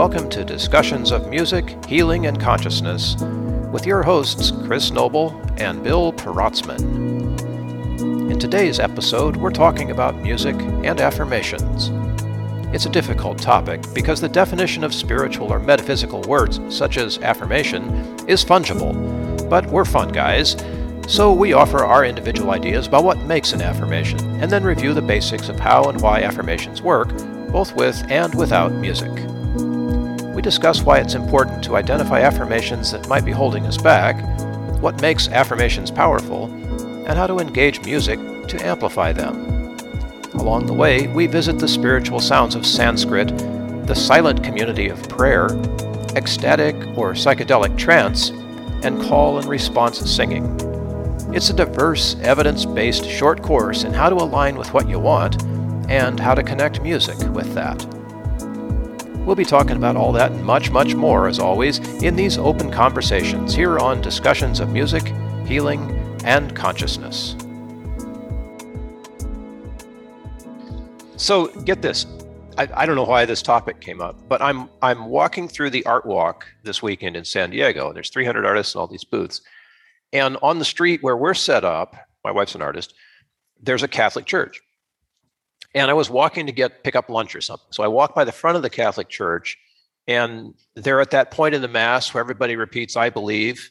[0.00, 3.16] Welcome to Discussions of Music, Healing, and Consciousness
[3.70, 6.80] with your hosts, Chris Noble and Bill Protzmann.
[8.30, 11.90] In today's episode, we're talking about music and affirmations.
[12.74, 17.90] It's a difficult topic because the definition of spiritual or metaphysical words, such as affirmation,
[18.26, 19.50] is fungible.
[19.50, 20.56] But we're fun guys,
[21.08, 25.02] so we offer our individual ideas about what makes an affirmation, and then review the
[25.02, 27.14] basics of how and why affirmations work,
[27.52, 29.29] both with and without music.
[30.34, 34.16] We discuss why it's important to identify affirmations that might be holding us back,
[34.80, 36.44] what makes affirmations powerful,
[37.06, 39.76] and how to engage music to amplify them.
[40.34, 43.36] Along the way, we visit the spiritual sounds of Sanskrit,
[43.86, 45.46] the silent community of prayer,
[46.14, 48.30] ecstatic or psychedelic trance,
[48.82, 50.56] and call and response singing.
[51.34, 55.42] It's a diverse, evidence based short course in how to align with what you want
[55.88, 57.84] and how to connect music with that.
[59.26, 62.70] We'll be talking about all that and much, much more, as always, in these open
[62.70, 65.06] conversations here on Discussions of Music,
[65.46, 65.90] Healing,
[66.24, 67.36] and Consciousness.
[71.16, 72.06] So, get this.
[72.56, 75.84] I, I, don't know why this topic came up, but I'm I'm walking through the
[75.84, 77.92] art walk this weekend in San Diego.
[77.92, 79.42] There's 300 artists in all these booths,
[80.14, 82.94] and on the street where we're set up, my wife's an artist.
[83.62, 84.62] There's a Catholic church,
[85.74, 87.68] and I was walking to get pick up lunch or something.
[87.70, 89.58] So I walked by the front of the Catholic church,
[90.06, 93.70] and they're at that point in the mass where everybody repeats "I believe,"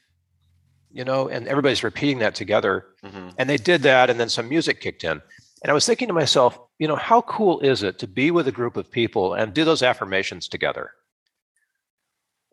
[0.91, 2.85] you know, and everybody's repeating that together.
[3.03, 3.29] Mm-hmm.
[3.37, 5.21] And they did that, and then some music kicked in.
[5.61, 8.47] And I was thinking to myself, you know, how cool is it to be with
[8.47, 10.91] a group of people and do those affirmations together?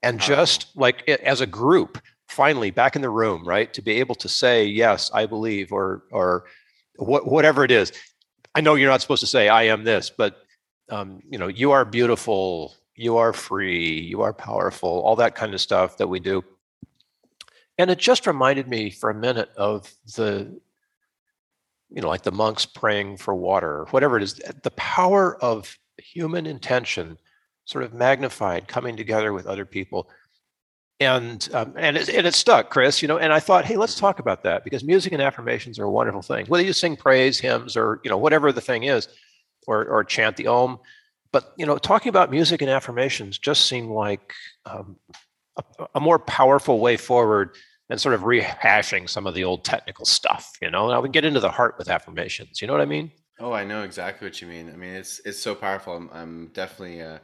[0.03, 3.72] And just like as a group, finally back in the room, right?
[3.75, 6.44] To be able to say, yes, I believe, or or
[6.97, 7.92] what, whatever it is.
[8.56, 10.38] I know you're not supposed to say I am this, but
[10.88, 15.52] um, you know, you are beautiful, you are free, you are powerful, all that kind
[15.52, 16.42] of stuff that we do.
[17.76, 20.58] And it just reminded me for a minute of the,
[21.91, 26.47] you know, like the monks praying for water, whatever it is, the power of human
[26.47, 27.19] intention
[27.66, 30.08] sort of magnified coming together with other people
[31.00, 33.02] and um, and it, and it stuck, Chris.
[33.02, 35.84] You know, and I thought, hey, let's talk about that because music and affirmations are
[35.84, 36.46] a wonderful thing.
[36.46, 39.08] Whether you sing praise hymns or you know whatever the thing is,
[39.66, 40.78] or or chant the Om,
[41.32, 44.32] but you know, talking about music and affirmations just seemed like
[44.64, 44.96] um,
[45.58, 47.56] a, a, more powerful way forward
[47.88, 50.52] than sort of rehashing some of the old technical stuff.
[50.62, 52.62] You know, and I would get into the heart with affirmations.
[52.62, 53.12] You know what I mean?
[53.38, 54.70] Oh, I know exactly what you mean.
[54.72, 55.94] I mean, it's it's so powerful.
[55.94, 57.02] I'm, I'm definitely.
[57.02, 57.18] Uh,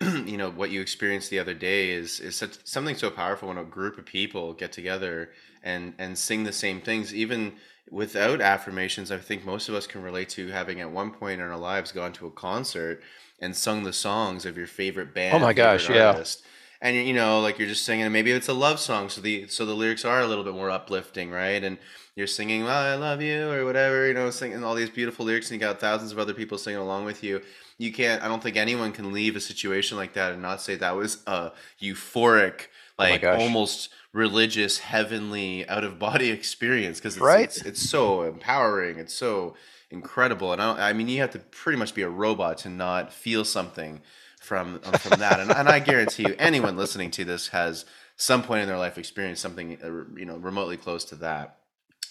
[0.26, 3.58] you know what you experienced the other day is is such, something so powerful when
[3.58, 5.30] a group of people get together
[5.62, 7.14] and and sing the same things.
[7.14, 7.54] Even
[7.88, 11.46] without affirmations i think most of us can relate to having at one point in
[11.46, 13.00] our lives gone to a concert
[13.40, 16.42] and sung the songs of your favorite band oh my gosh artist.
[16.44, 19.20] yeah and you know like you're just singing and maybe it's a love song so
[19.20, 21.62] the so the lyrics are a little bit more uplifting right?
[21.64, 21.78] And
[22.14, 25.50] you're singing well, i love you or whatever you know singing all these beautiful lyrics
[25.50, 27.40] and you got thousands of other people singing along with you
[27.78, 30.76] you can't i don't think anyone can leave a situation like that and not say
[30.76, 37.16] that was a euphoric oh like oh almost religious heavenly out of body experience because
[37.16, 37.44] it's, right?
[37.44, 39.54] it's, it's so empowering it's so
[39.90, 43.12] incredible and I, I mean you have to pretty much be a robot to not
[43.12, 44.02] feel something
[44.40, 47.84] from uh, from that and, and i guarantee you anyone listening to this has
[48.16, 51.58] some point in their life experienced something uh, you know remotely close to that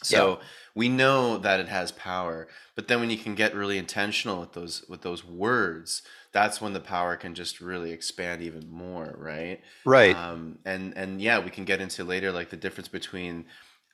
[0.04, 0.46] so yeah.
[0.74, 4.54] we know that it has power, but then when you can get really intentional with
[4.54, 6.02] those with those words,
[6.32, 9.62] that's when the power can just really expand even more, right?
[9.86, 10.16] Right.
[10.16, 13.46] Um, and and yeah, we can get into later like the difference between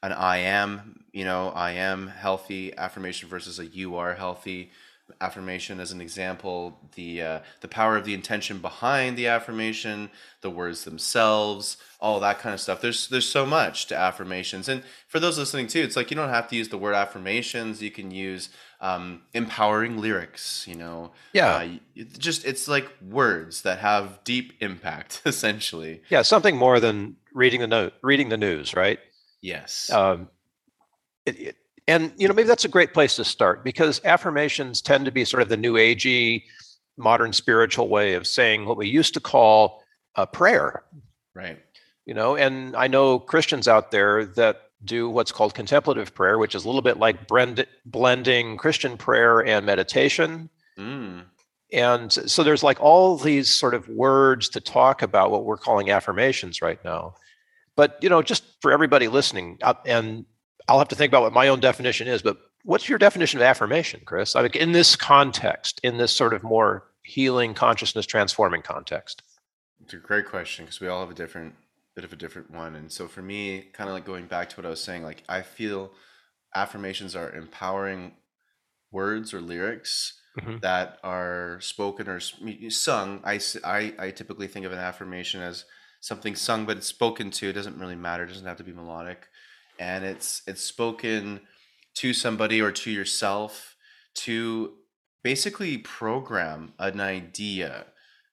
[0.03, 4.71] an I am, you know, I am healthy affirmation versus a you are healthy
[5.21, 10.09] affirmation as an example the uh, the power of the intention behind the affirmation
[10.41, 12.81] the words themselves all that kind of stuff.
[12.81, 14.67] There's there's so much to affirmations.
[14.67, 17.81] And for those listening too it's like you don't have to use the word affirmations.
[17.81, 18.49] You can use
[18.81, 21.11] um, empowering lyrics you know?
[21.33, 21.55] Yeah.
[21.55, 26.01] Uh, it just it's like words that have deep impact essentially.
[26.09, 28.99] Yeah something more than reading the note reading the news right?
[29.41, 29.89] Yes.
[29.91, 30.29] Um,
[31.25, 31.55] it, it,
[31.87, 35.25] and you know maybe that's a great place to start because affirmations tend to be
[35.25, 36.43] sort of the new agey
[36.97, 39.83] modern spiritual way of saying what we used to call
[40.15, 40.83] a prayer.
[41.33, 41.59] Right.
[42.05, 46.55] You know and i know christians out there that do what's called contemplative prayer which
[46.55, 50.49] is a little bit like blend, blending christian prayer and meditation.
[50.77, 51.25] Mm.
[51.71, 55.91] and so there's like all these sort of words to talk about what we're calling
[55.91, 57.13] affirmations right now.
[57.75, 60.25] But you know just for everybody listening uh, and
[60.67, 63.43] I'll have to think about what my own definition is, but what's your definition of
[63.43, 64.35] affirmation, Chris?
[64.35, 69.23] Like in this context, in this sort of more healing, consciousness transforming context?
[69.83, 71.55] It's a great question because we all have a different
[71.95, 72.75] bit of a different one.
[72.75, 75.23] And so for me, kind of like going back to what I was saying, like
[75.27, 75.91] I feel
[76.55, 78.13] affirmations are empowering
[78.91, 83.19] words or lyrics hmm that are spoken or sung.
[83.25, 85.65] I, I, I typically think of an affirmation as
[85.99, 87.49] something sung, but it's spoken to.
[87.49, 88.23] It doesn't really matter.
[88.23, 89.27] It doesn't have to be melodic.
[89.81, 91.41] And it's it's spoken
[91.95, 93.75] to somebody or to yourself
[94.13, 94.73] to
[95.23, 97.85] basically program an idea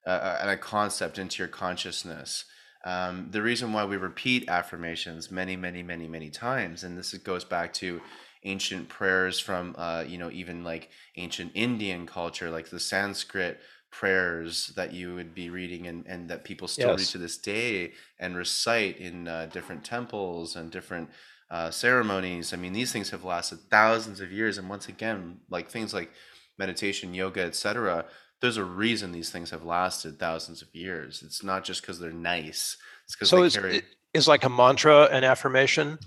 [0.07, 2.45] uh, and a concept into your consciousness.
[2.85, 7.45] Um, the reason why we repeat affirmations many, many, many, many times, and this goes
[7.45, 8.01] back to
[8.45, 13.59] ancient prayers from, uh, you know, even like ancient Indian culture, like the Sanskrit
[13.91, 17.93] prayers that you would be reading and, and that people still read to this day
[18.21, 21.09] and recite in uh, different temples and different
[21.51, 22.53] uh, ceremonies.
[22.53, 24.59] I mean, these things have lasted thousands of years.
[24.59, 26.11] And once again, like things like
[26.59, 28.05] meditation, yoga, etc.,
[28.41, 31.23] there's a reason these things have lasted thousands of years.
[31.25, 32.77] It's not just because they're nice.
[33.05, 33.83] It's because So they is carry.
[34.15, 35.99] is like a mantra an affirmation?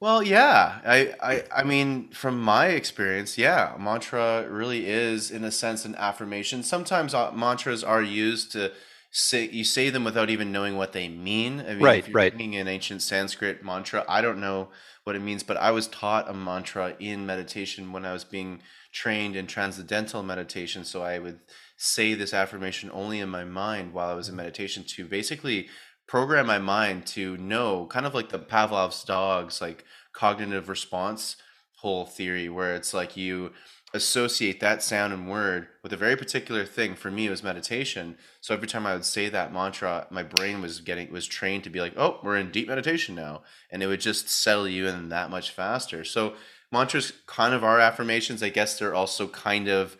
[0.00, 0.80] Well, yeah.
[0.84, 5.94] I, I, I mean, from my experience, yeah, mantra really is, in a sense, an
[5.94, 6.62] affirmation.
[6.62, 8.72] Sometimes uh, mantras are used to
[9.16, 11.60] say you say them without even knowing what they mean.
[11.60, 12.32] I mean, Right, if you're right.
[12.32, 14.70] reading an ancient Sanskrit mantra, I don't know
[15.04, 18.60] what it means, but I was taught a mantra in meditation when I was being
[18.90, 20.84] trained in transcendental meditation.
[20.84, 21.38] So I would
[21.76, 25.68] say this affirmation only in my mind while I was in meditation to basically
[26.08, 31.36] program my mind to know, kind of like the Pavlov's dogs, like cognitive response
[31.76, 33.52] whole theory, where it's like you
[33.94, 36.96] associate that sound and word with a very particular thing.
[36.96, 38.18] For me, it was meditation.
[38.40, 41.70] So every time I would say that mantra, my brain was getting was trained to
[41.70, 45.08] be like, "Oh, we're in deep meditation now," and it would just settle you in
[45.10, 46.04] that much faster.
[46.04, 46.34] So
[46.72, 48.42] mantras kind of are affirmations.
[48.42, 49.96] I guess they're also kind of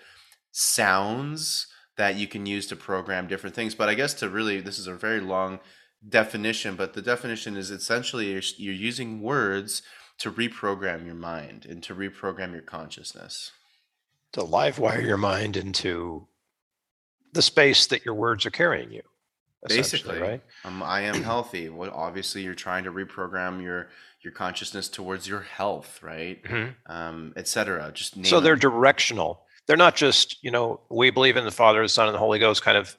[0.50, 3.76] sounds that you can use to program different things.
[3.76, 5.60] But I guess to really, this is a very long
[6.06, 9.82] definition, but the definition is essentially you're, you're using words
[10.18, 13.52] to reprogram your mind and to reprogram your consciousness.
[14.34, 16.26] To live wire your mind into
[17.32, 19.02] the space that your words are carrying you.
[19.68, 20.42] Basically, right?
[20.64, 21.68] um, I am healthy.
[21.68, 23.88] Well, obviously, you're trying to reprogram your
[24.22, 26.42] your consciousness towards your health, right?
[26.44, 26.74] Mhm.
[26.86, 27.90] Um, etc.
[27.94, 28.60] Just name So they're it.
[28.60, 29.42] directional.
[29.66, 32.38] They're not just, you know, we believe in the Father, the Son, and the Holy
[32.38, 32.96] Ghost kind of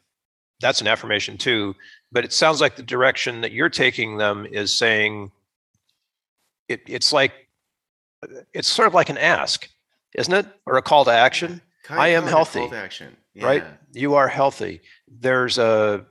[0.61, 1.75] that's an affirmation too.
[2.11, 5.31] But it sounds like the direction that you're taking them is saying
[6.69, 7.33] it, it's like
[8.53, 9.67] it's sort of like an ask,
[10.17, 10.45] isn't it?
[10.65, 13.15] Or a call to action, Kind I am a call healthy, to action.
[13.41, 13.63] right?
[13.93, 14.81] You are healthy.
[15.07, 16.05] There's a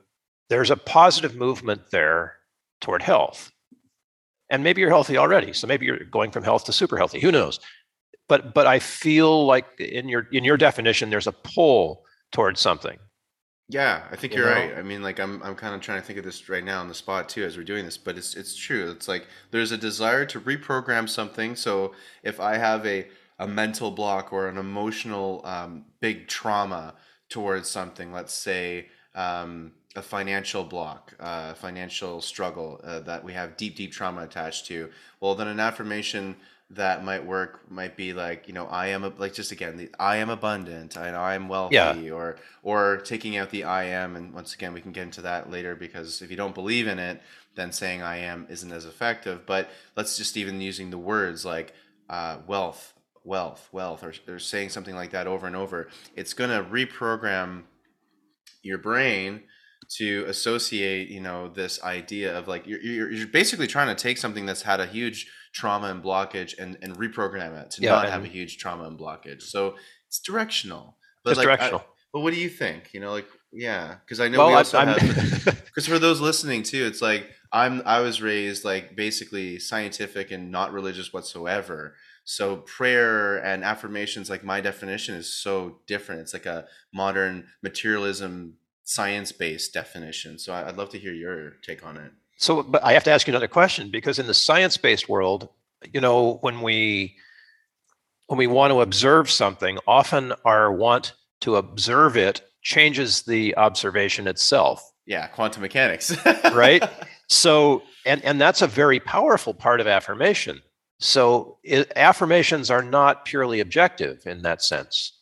[0.50, 2.36] there's a positive movement there
[2.80, 3.50] toward health.
[4.50, 5.52] And maybe you're healthy already.
[5.54, 7.18] So maybe you're going from health to super healthy.
[7.20, 7.58] Who knows?
[8.28, 12.98] But but I feel like in your in your definition, there's a pull towards something.
[13.70, 14.60] Yeah, I think You you're know?
[14.60, 14.76] right.
[14.78, 16.88] I mean, like I'm I'm kind of trying to think of this right now on
[16.88, 18.90] the spot too as we're doing this, but it's it's true.
[18.90, 21.56] It's like there's a desire to reprogram something.
[21.56, 23.06] So if I have a
[23.38, 26.94] a mental block or an emotional um, big trauma
[27.28, 33.56] towards something, let's say um, a financial block, uh, financial struggle uh, that we have
[33.56, 34.90] deep deep trauma attached to,
[35.20, 36.36] well then an affirmation
[36.70, 39.90] that might work might be like you know I am a, like just again the
[39.98, 41.96] I am abundant and I am Yeah.
[41.96, 44.16] wealthy or or taking out the I am.
[44.16, 46.98] And once again, we can get into that later because if you don't believe in
[46.98, 47.20] it,
[47.55, 49.46] then saying I am isn't as effective.
[49.46, 51.72] But let's just even using the words like
[52.08, 56.50] uh, wealth, wealth, wealth, or, or saying something like that over and over, it's going
[56.50, 57.62] to reprogram
[58.62, 59.43] your brain
[59.98, 64.16] to associate you know this idea of like you're, you're, you're basically trying to take
[64.16, 68.08] something that's had a huge trauma and blockage and, and reprogram it to Yeah, not
[68.08, 69.74] have a huge trauma and blockage so
[70.06, 71.84] it's directional but Just like, I- directional.
[72.14, 72.94] but what do you think?
[72.94, 75.44] You know, like yeah, because I know well, we also I'm have.
[75.64, 77.82] Because for those listening too, it's like I'm.
[77.86, 81.94] I was raised like basically scientific and not religious whatsoever.
[82.24, 86.22] So prayer and affirmations, like my definition, is so different.
[86.22, 88.54] It's like a modern materialism,
[88.84, 90.38] science-based definition.
[90.38, 92.12] So I'd love to hear your take on it.
[92.38, 95.50] so but I have to ask you another question because in the science-based world,
[95.93, 97.16] you know, when we
[98.26, 101.12] when we want to observe something, often our want
[101.43, 104.93] to observe it changes the observation itself.
[105.06, 106.16] Yeah, quantum mechanics.
[106.52, 106.82] right
[107.28, 110.62] so and and that's a very powerful part of affirmation
[110.98, 115.13] so i affirmations are not purely objective in that sense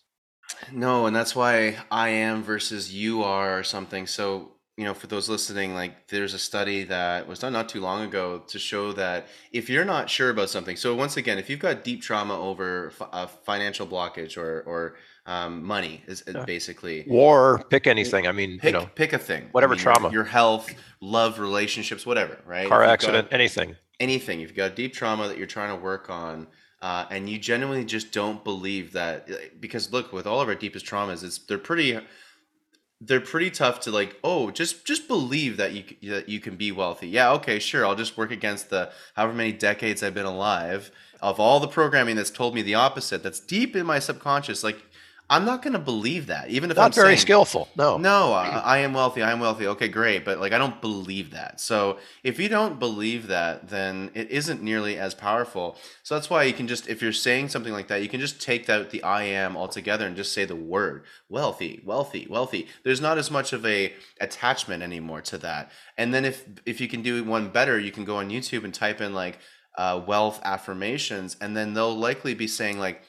[0.70, 4.06] No, and that's why I am versus you are or something.
[4.06, 7.80] So, you know, for those listening, like there's a study that was done not too
[7.80, 11.48] long ago to show that if you're not sure about something, so once again, if
[11.50, 14.94] you've got deep trauma over a financial blockage or or
[15.26, 16.44] um, money is Yeah.
[16.44, 18.26] basically War, pick anything.
[18.26, 20.10] I mean, pick you know, pick a thing whatever I mean, trauma.
[20.10, 20.66] your, health
[21.00, 23.76] love relationships whatever right car accident, got anything.
[24.02, 24.40] Anything.
[24.40, 26.48] If you've got deep trauma that you're trying to work on
[26.82, 30.84] uh, and you genuinely just don't believe that because look with all of our deepest
[30.84, 31.98] traumas it's they're pretty
[33.00, 36.72] they're pretty tough to like oh just just believe that you that you can be
[36.72, 37.08] wealthy.
[37.08, 40.90] Yeah okay sure i'll just work against the however many decades i've been alive
[41.20, 44.84] of all the programming that's told me the opposite that's deep in my subconscious like
[45.30, 47.68] i'm not going to believe that even if i'm Not very saying, skillful.
[47.76, 47.96] No.
[47.96, 49.22] no, I, I am wealthy.
[49.22, 49.66] I am wealthy.
[49.66, 50.24] Okay, great.
[50.24, 51.60] But like, I don't believe that.
[51.60, 55.76] So if you don't believe that, then it isn't nearly as powerful.
[56.02, 58.42] So that's why you can just, if you're saying something like that, you can just
[58.42, 62.66] take out the I am altogether and just say the word wealthy, wealthy, wealthy.
[62.84, 65.70] There's not as much of a attachment anymore to that.
[65.96, 68.74] And then if if you can do one better, you can go on YouTube and
[68.74, 69.38] type in like
[69.78, 73.02] uh, wealth affirmations, and then they'll likely be saying like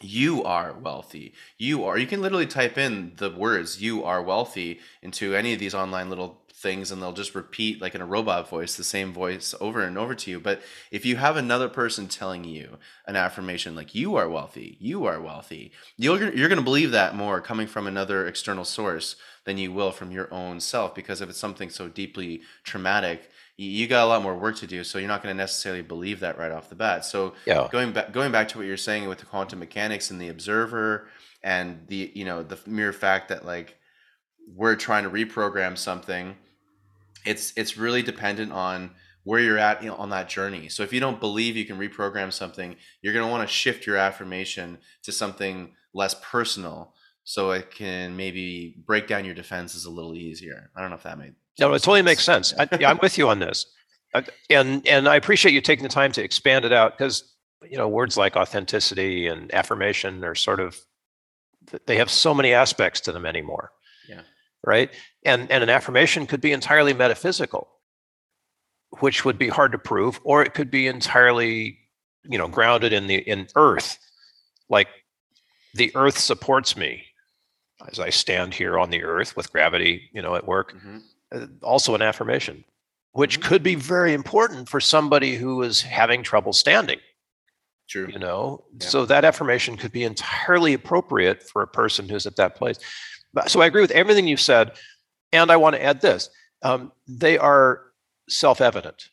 [0.00, 1.34] you are wealthy.
[1.58, 5.58] You are you can literally type in the words you are wealthy into any of
[5.58, 9.12] these online little things and they'll just repeat like in a robot voice the same
[9.12, 10.40] voice over and over to you.
[10.40, 15.04] But if you have another person telling you an affirmation like you are wealthy you
[15.04, 19.58] are wealthy you're, you're going to believe that more coming from another external source than
[19.58, 24.04] you will from your own self because if it's something so deeply traumatic you, got
[24.04, 26.50] a lot more work to do so you're not going to necessarily believe that right
[26.50, 27.04] off the bat.
[27.04, 27.68] So Yeah.
[27.70, 31.08] going back going back to what you're saying with the quantum mechanics and the observer
[31.42, 33.76] and the you know the mere fact that like
[34.48, 36.36] we're trying to reprogram something
[37.24, 38.90] it's it's really dependent on
[39.22, 40.68] where you're at you know, on that journey.
[40.68, 43.86] So if you don't believe you can reprogram something you're going to want to shift
[43.86, 46.92] your affirmation to something less personal
[47.22, 50.70] so it can maybe break down your defenses a little easier.
[50.76, 52.52] I don't know if that made No, it totally makes sense.
[52.58, 53.66] I, yeah, I'm with you on this,
[54.50, 57.22] and and I appreciate you taking the time to expand it out because
[57.70, 60.76] you know words like authenticity and affirmation are sort of
[61.86, 63.70] they have so many aspects to them anymore.
[64.08, 64.22] Yeah.
[64.64, 64.90] Right.
[65.24, 67.68] And and an affirmation could be entirely metaphysical,
[69.00, 71.78] which would be hard to prove, or it could be entirely
[72.24, 73.98] you know grounded in the in earth,
[74.68, 74.88] like
[75.74, 77.04] the earth supports me
[77.90, 81.02] as I stand here on the earth with gravity, you know, at work Mhm.
[81.32, 82.64] Uh, also an affirmation,
[83.12, 83.44] which Mhm.
[83.44, 87.00] could be very important for somebody who is having trouble standing.
[87.86, 88.88] true You know, Yeah.
[88.88, 92.78] so that affirmation could be entirely appropriate for a person who's at that place.
[93.46, 94.78] So I agree with everything you said,
[95.32, 96.30] and I want to add this:
[96.62, 97.82] um, they are
[98.28, 99.08] self-evident.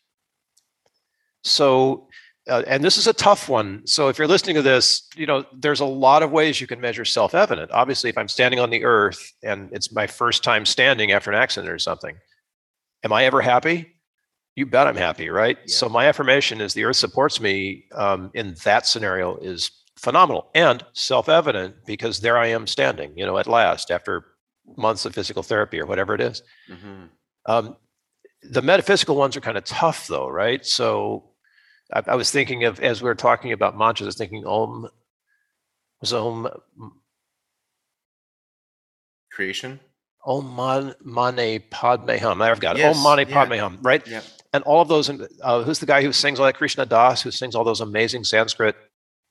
[1.43, 2.07] So.
[2.49, 3.85] Uh, and this is a tough one.
[3.85, 6.81] So if you're listening to this, you know, there's a lot of ways you can
[6.81, 7.69] measure self-evident.
[7.71, 11.37] Obviously, if I'm standing on the earth and it's my first time standing after an
[11.37, 12.17] accident or something,
[13.03, 13.93] am I ever happy?
[14.55, 15.57] You bet I'm happy, right?
[15.65, 15.75] Yeah.
[15.75, 20.83] So my affirmation is the earth supports me um, in that scenario is phenomenal and
[20.93, 24.25] self-evident because there I am standing, you know, at last after
[24.77, 26.41] months of physical therapy or whatever it is.
[26.67, 27.05] hmm
[27.45, 27.77] Um,
[28.43, 30.65] the metaphysical ones are kind of tough though, right?
[30.65, 31.30] So
[31.93, 34.87] I, I was thinking of as we were talking about mantras, I was thinking Om
[35.99, 36.49] was Om
[39.31, 39.79] creation
[40.25, 42.41] Om Man, Mani Padme Hum.
[42.41, 42.79] I've got it.
[42.79, 43.33] Yes, Om Mani yeah.
[43.33, 44.05] Padme Hum, right?
[44.07, 44.21] yeah
[44.53, 45.09] And all of those,
[45.41, 46.57] uh, who's the guy who sings all that?
[46.57, 48.75] Krishna Das, who sings all those amazing Sanskrit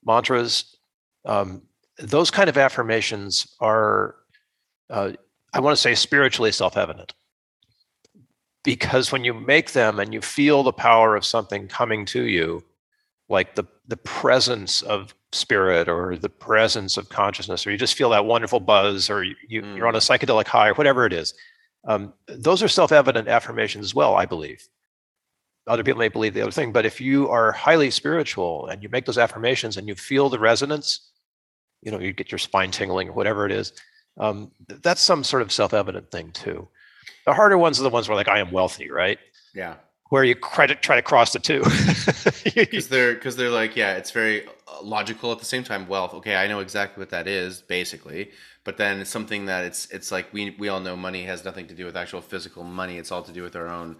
[0.03, 0.75] mantras.
[1.25, 1.61] Um,
[1.97, 4.15] those kind of affirmations are,
[4.89, 5.11] uh,
[5.53, 7.13] I want to say, spiritually self evident.
[8.63, 12.63] Because when you make them and you feel the power of something coming to you,
[13.27, 18.11] like the, the presence of spirit or the presence of consciousness, or you just feel
[18.11, 21.33] that wonderful buzz, or you, you, you're on a psychedelic high, or whatever it is,
[21.87, 24.67] um, those are self evident affirmations as well, I believe.
[25.67, 28.89] Other people may believe the other thing but if you are highly spiritual and you
[28.89, 31.11] make those affirmations and you feel the resonance
[31.81, 33.73] you know you get your spine tingling or whatever it is
[34.19, 36.67] um, that's some sort of self-evident thing too
[37.25, 39.19] the harder ones are the ones where like i am wealthy right?
[39.53, 39.75] Yeah.
[40.09, 41.63] Where you credit try to cross the two.
[42.55, 46.13] Because they're because they're like yeah it's very uh, logical at the same time wealth
[46.13, 48.31] okay i know exactly what that is basically
[48.63, 51.67] but then it's something that it's it's like we we all know money has nothing
[51.67, 53.95] to do with actual physical money it's all to do with our own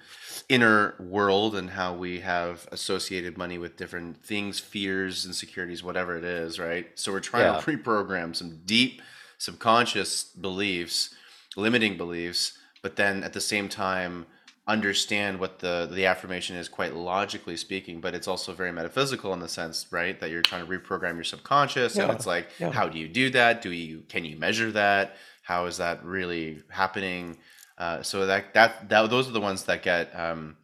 [0.49, 6.23] inner world and how we have associated money with different things fears insecurities whatever it
[6.25, 6.87] is right?
[6.95, 7.59] So we're trying Yeah.
[7.59, 9.01] to reprogram some deep
[9.37, 11.13] subconscious beliefs
[11.55, 14.25] limiting beliefs but then at the same time
[14.67, 19.39] understand what the the affirmation is quite logically speaking but it's also very metaphysical in
[19.39, 22.71] the sense right that you're trying to reprogram your subconscious and it's like yeah.
[22.71, 26.61] how do you do that do you can you measure that how is that really
[26.69, 27.37] happening
[27.77, 30.55] uh, so that that that those are the ones that get um,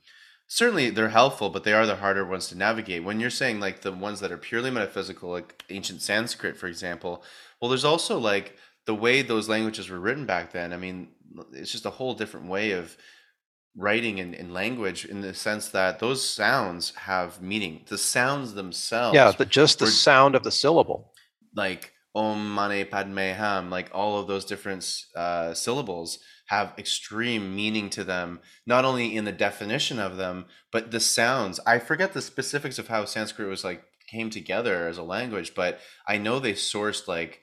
[0.47, 3.03] certainly they're helpful, but they are the harder ones to navigate.
[3.03, 7.23] When you're saying like the ones that are purely metaphysical, like ancient Sanskrit, for example,
[7.61, 10.73] well, there's also like the way those languages were written back then.
[10.73, 11.09] I mean,
[11.53, 12.97] it's just a whole different way of
[13.75, 17.85] writing in, in language in the sense that those sounds have meaning.
[17.87, 19.15] The sounds themselves.
[19.15, 21.13] Yeah, the, just the were, sound of the syllable.
[21.55, 27.89] Like Om Mani Padme Hum, like all of those different uh, syllables have extreme meaning
[27.91, 31.59] to them, not only in the definition of them, but the sounds.
[31.65, 35.79] I forget the specifics of how Sanskrit was like came together as a language, but
[36.07, 37.41] I know they sourced like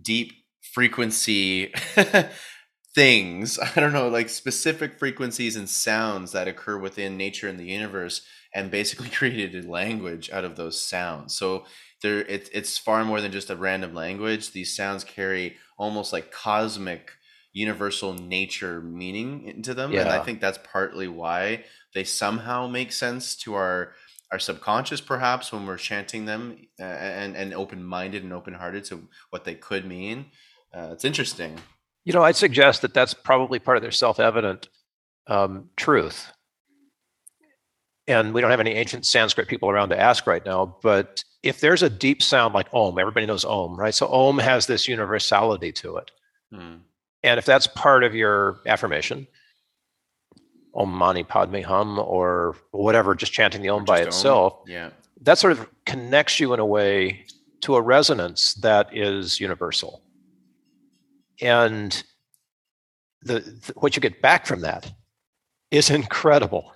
[0.00, 0.32] deep
[0.74, 1.72] frequency
[2.96, 3.58] things.
[3.76, 8.22] I don't know, like specific frequencies and sounds that occur within nature and the universe,
[8.52, 11.36] and basically created a language out of those sounds.
[11.36, 11.66] So
[12.02, 14.50] there, it, it's far more than just a random language.
[14.50, 17.12] These sounds carry almost like cosmic
[17.52, 20.02] universal nature meaning into them yeah.
[20.02, 23.94] and i think that's partly why they somehow make sense to our
[24.30, 29.44] our subconscious perhaps when we're chanting them uh, and and open-minded and open-hearted to what
[29.44, 30.26] they could mean
[30.74, 31.56] uh, it's interesting
[32.06, 34.68] you know i'd suggest that that's probably part of their self-evident
[35.26, 36.32] um, truth
[38.08, 41.60] and we don't have any ancient sanskrit people around to ask right now but if
[41.60, 45.72] there's a deep sound like om everybody knows om right so om has this universality
[45.72, 46.10] to it
[46.50, 46.76] hmm.
[47.26, 49.26] And if that's part of your affirmation,
[50.74, 54.64] Om Mani Padme Hum or whatever, just chanting the Om by itself, om.
[54.68, 54.90] yeah,
[55.22, 57.24] that sort of connects you in a way
[57.62, 60.02] to a resonance that is universal.
[61.40, 62.02] And
[63.22, 64.92] the, the what you get back from that
[65.70, 66.72] is incredible.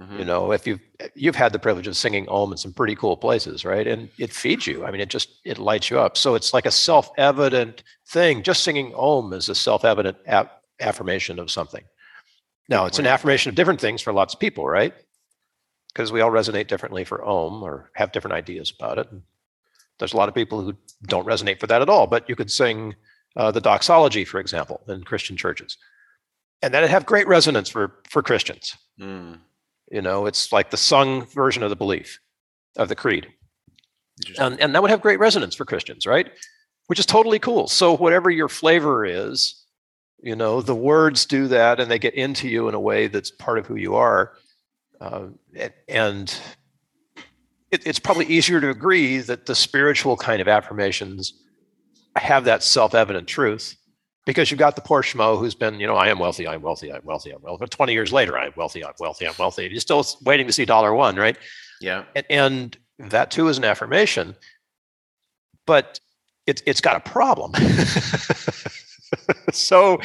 [0.00, 0.18] Mm-hmm.
[0.18, 0.80] You know, if you've
[1.14, 3.86] you've had the privilege of singing Om in some pretty cool places, right?
[3.86, 4.84] And it feeds you.
[4.84, 6.16] I mean, it just it lights you up.
[6.16, 8.42] So it's like a self-evident thing.
[8.42, 10.18] Just singing Om is a self-evident
[10.80, 11.84] affirmation of something.
[12.68, 14.94] Now, it's an affirmation of different things for lots of people, right?
[15.92, 19.10] Because we all resonate differently for Om or have different ideas about it.
[19.10, 19.22] And
[19.98, 20.74] there's a lot of people who
[21.06, 22.06] don't resonate for that at all.
[22.06, 22.94] But you could sing
[23.36, 25.76] uh, the doxology, for example, in Christian churches,
[26.62, 28.76] and that'd have great resonance for for Christians.
[29.00, 29.38] Mm.
[29.90, 32.18] You know, it's like the sung version of the belief
[32.76, 33.28] of the creed.
[34.38, 36.30] And, and that would have great resonance for Christians, right?
[36.86, 37.66] Which is totally cool.
[37.68, 39.62] So, whatever your flavor is,
[40.22, 43.30] you know, the words do that and they get into you in a way that's
[43.30, 44.32] part of who you are.
[45.00, 45.26] Uh,
[45.88, 46.34] and
[47.70, 51.34] it, it's probably easier to agree that the spiritual kind of affirmations
[52.16, 53.76] have that self evident truth
[54.24, 56.92] because you've got the poor schmo who's been, you know, I am wealthy, I'm wealthy,
[56.92, 57.60] I'm wealthy, I'm wealthy.
[57.60, 59.68] But 20 years later, I'm wealthy, I'm wealthy, I'm wealthy.
[59.70, 61.36] You're still waiting to see dollar one, right?
[61.80, 62.04] Yeah.
[62.14, 64.36] And, and that too is an affirmation,
[65.66, 65.98] but
[66.46, 67.52] it, it's got a problem.
[69.52, 70.00] so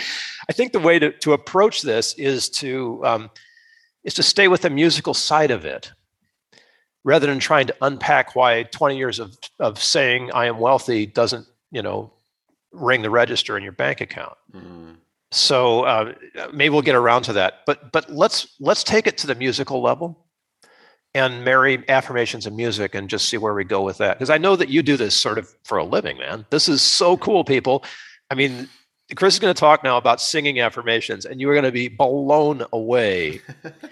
[0.50, 3.30] I think the way to, to approach this is to um,
[4.04, 5.92] is to stay with the musical side of it
[7.04, 11.46] rather than trying to unpack why 20 years of, of saying I am wealthy doesn't,
[11.72, 12.12] you know,
[12.72, 14.38] ring the register in your bank account.
[14.54, 14.96] Mm.
[15.32, 16.14] So uh,
[16.54, 17.62] maybe we'll get around to that.
[17.66, 20.26] But but let's let's take it to the musical level
[21.14, 24.18] and marry affirmations and music and just see where we go with that.
[24.18, 26.46] Because I know that you do this sort of for a living, man.
[26.50, 27.84] This is so cool, people.
[28.30, 28.70] I mean,
[29.16, 31.88] Chris is going to talk now about singing affirmations, and you are going to be
[31.88, 33.42] blown away.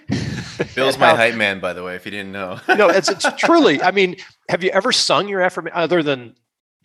[0.74, 2.60] Bill's my hype man, by the way, if you didn't know.
[2.68, 3.82] no, it's, it's truly.
[3.82, 4.16] I mean,
[4.48, 6.34] have you ever sung your affirmation other than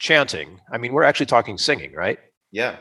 [0.02, 0.60] chanting.
[0.72, 2.20] I mean, we're actually talking singing, right?
[2.52, 2.78] Yeah.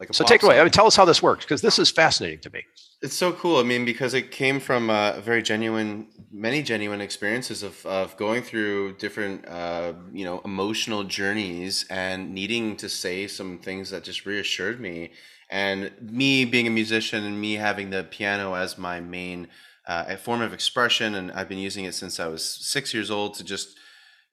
[0.00, 0.58] Like so take it away.
[0.58, 2.62] I mean, tell us how this works because this is fascinating to me.
[3.02, 3.58] It's so cool.
[3.58, 8.42] I mean, because it came from uh, very genuine, many genuine experiences of, of going
[8.42, 14.26] through different, uh, you know, emotional journeys and needing to say some things that just
[14.26, 15.12] reassured me.
[15.50, 19.48] And me being a musician and me having the piano as my main
[19.86, 23.34] uh, form of expression, and I've been using it since I was six years old
[23.34, 23.78] to just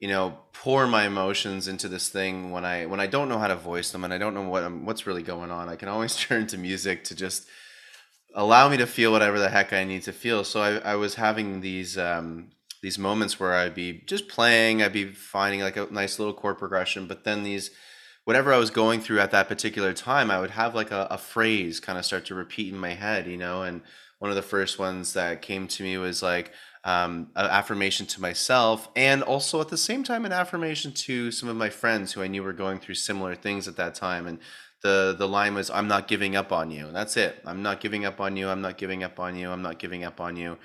[0.03, 3.47] you know pour my emotions into this thing when i when i don't know how
[3.47, 5.69] to voice them and i don't know what I'm, what's really going on.
[5.69, 7.47] I can always turn to music to just
[8.35, 10.43] allow me to feel whatever the heck i need to feel.
[10.43, 14.91] So i, I was having these um, these moments where i'd be just playing i'd
[14.91, 17.71] be finding like a nice little chord progression but then these
[18.25, 21.17] whatever i was going through at that particular time i would have like a, a
[21.17, 23.79] phrase kind of start to repeat in my head you know and
[24.19, 26.51] one of the first ones that came to me was like
[26.83, 31.47] um, an affirmation to myself, and also at the same time, an affirmation to some
[31.47, 34.27] of my friends who I knew were going through similar things at that time.
[34.27, 34.39] And
[34.81, 37.41] the the line was, "I'm not giving up on you." And that's it.
[37.45, 38.49] I'm not giving up on you.
[38.49, 39.49] I'm not giving up on you.
[39.49, 40.57] I'm not giving up on you.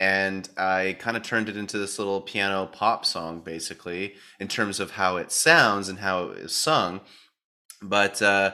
[0.00, 4.80] And I kind of turned it into this little piano pop song, basically, in terms
[4.80, 7.00] of how it sounds and how it is sung.
[7.82, 8.52] But uh,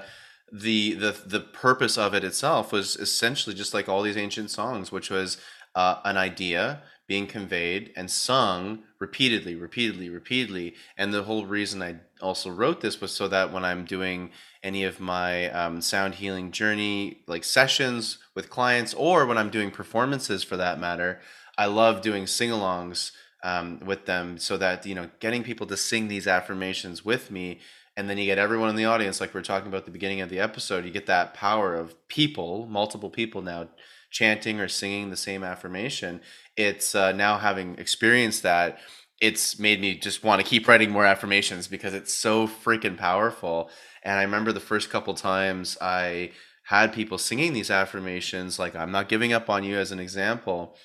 [0.53, 4.91] the the the purpose of it itself was essentially just like all these ancient songs,
[4.91, 5.39] which was
[5.75, 10.75] uh, an idea being conveyed and sung repeatedly, repeatedly, repeatedly.
[10.97, 14.31] And the whole reason I also wrote this was so that when I'm doing
[14.63, 19.71] any of my um, sound healing journey like sessions with clients, or when I'm doing
[19.71, 21.21] performances for that matter,
[21.59, 23.13] I love doing sing-alongs
[23.45, 27.61] um, with them so that you know getting people to sing these affirmations with me
[27.97, 30.23] and then you get everyone in the audience like we are talking about the beginning
[30.23, 33.69] of the episode you get that power of people multiple people now
[34.15, 36.21] chanting or singing the same affirmation
[36.57, 38.79] it's uh, now having experienced that
[39.21, 43.69] it's made me just want to keep writing more affirmations because it's so freaking powerful
[44.03, 46.31] and i remember the first couple times i
[46.69, 50.77] had people singing these affirmations like i'm not giving up on you as an example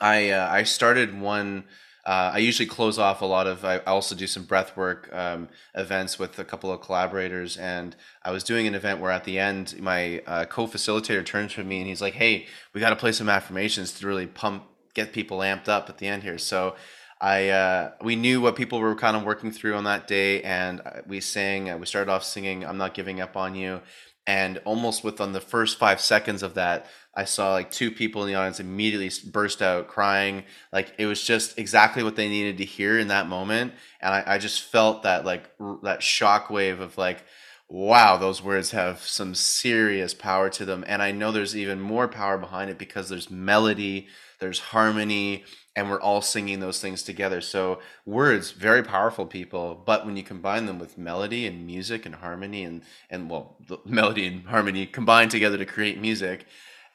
[0.00, 1.64] I uh, I started one.
[2.10, 3.64] Uh, I usually close off a lot of.
[3.64, 7.94] I also do some breath work um, events with a couple of collaborators, and
[8.24, 11.78] I was doing an event where at the end, my uh, co-facilitator turns to me
[11.78, 15.38] and he's like, "Hey, we got to play some affirmations to really pump, get people
[15.38, 16.74] amped up at the end here." So,
[17.20, 20.80] I uh, we knew what people were kind of working through on that day, and
[20.80, 21.70] uh, we sang.
[21.70, 23.82] Uh, we started off singing "I'm Not Giving Up on You,"
[24.26, 28.28] and almost within the first five seconds of that, I saw like two people in
[28.28, 30.44] the audience immediately burst out crying.
[30.72, 33.72] Like it was just exactly what they needed to hear in that moment.
[34.00, 37.24] And I, I just felt that like r- that shock wave of like,
[37.68, 40.84] wow, those words have some serious power to them.
[40.86, 45.44] And I know there's even more power behind it because there's melody, there's harmony,
[45.76, 47.40] and we're all singing those things together.
[47.40, 52.16] So words, very powerful people, but when you combine them with melody and music and
[52.16, 56.46] harmony and and well, melody and harmony combined together to create music,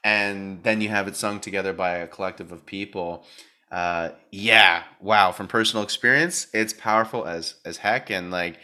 [0.06, 3.26] and then you have it sung together by a collective of people.
[3.72, 8.60] Uh, yeah wow from personal experience it's powerful as as heck and like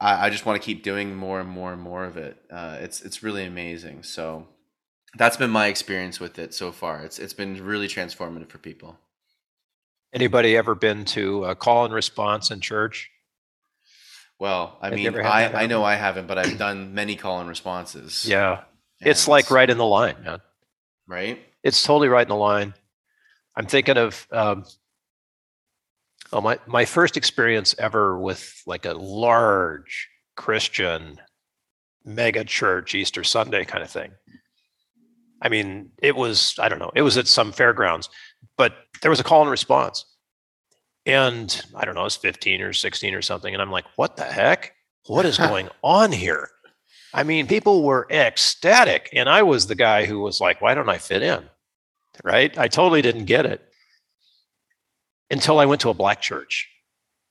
[0.00, 2.36] i, I just want to keep doing more and more and more of it.
[2.50, 4.46] Uh, it's it's really amazing so
[5.16, 7.02] that's been my experience with it so far.
[7.04, 8.98] It's it's been really transformative for people.
[10.12, 13.10] Anybody ever been to a call and response in church?
[14.38, 17.48] Well i Have mean i i know i haven't but i've done many call and
[17.48, 18.26] responses.
[18.28, 18.64] Yeah.
[19.00, 20.40] It's like right in the line man
[21.06, 21.38] right?
[21.62, 22.74] It's totally right in the line.
[23.56, 24.64] I'm thinking of um,
[26.32, 31.20] oh my my first experience ever with like a large Christian
[32.04, 34.12] mega church Easter Sunday kind of thing.
[35.42, 38.08] I mean, it was I don't know, it was at some fairgrounds,
[38.56, 40.04] but there was a call and response.
[41.04, 43.54] And I don't know, it was 15 or 16 or something.
[43.54, 44.74] And I'm like, what the heck?
[45.06, 46.50] What is going on here?
[47.14, 49.08] I mean, people were ecstatic.
[49.12, 51.44] And I was the guy who was like, why don't I fit in?
[52.24, 52.56] Right?
[52.58, 53.62] I totally didn't get it
[55.30, 56.68] until I went to a black church.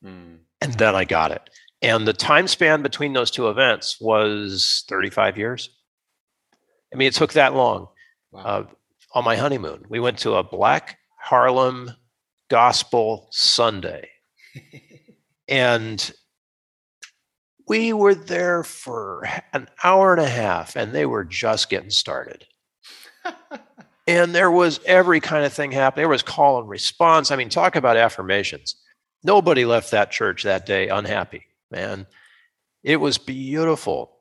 [0.03, 0.39] Mm.
[0.61, 1.49] And then I got it.
[1.81, 5.69] And the time span between those two events was 35 years.
[6.93, 7.89] I mean, it took that long.
[8.31, 8.41] Wow.
[8.43, 8.65] Uh,
[9.13, 11.91] on my honeymoon, we went to a black Harlem
[12.49, 14.09] gospel Sunday.
[15.47, 16.11] and
[17.67, 22.45] we were there for an hour and a half and they were just getting started.
[24.07, 26.03] and there was every kind of thing happening.
[26.03, 27.31] There was call and response.
[27.31, 28.75] I mean, talk about affirmations.
[29.23, 32.05] Nobody left that church that day unhappy, man.
[32.83, 34.11] It was beautiful.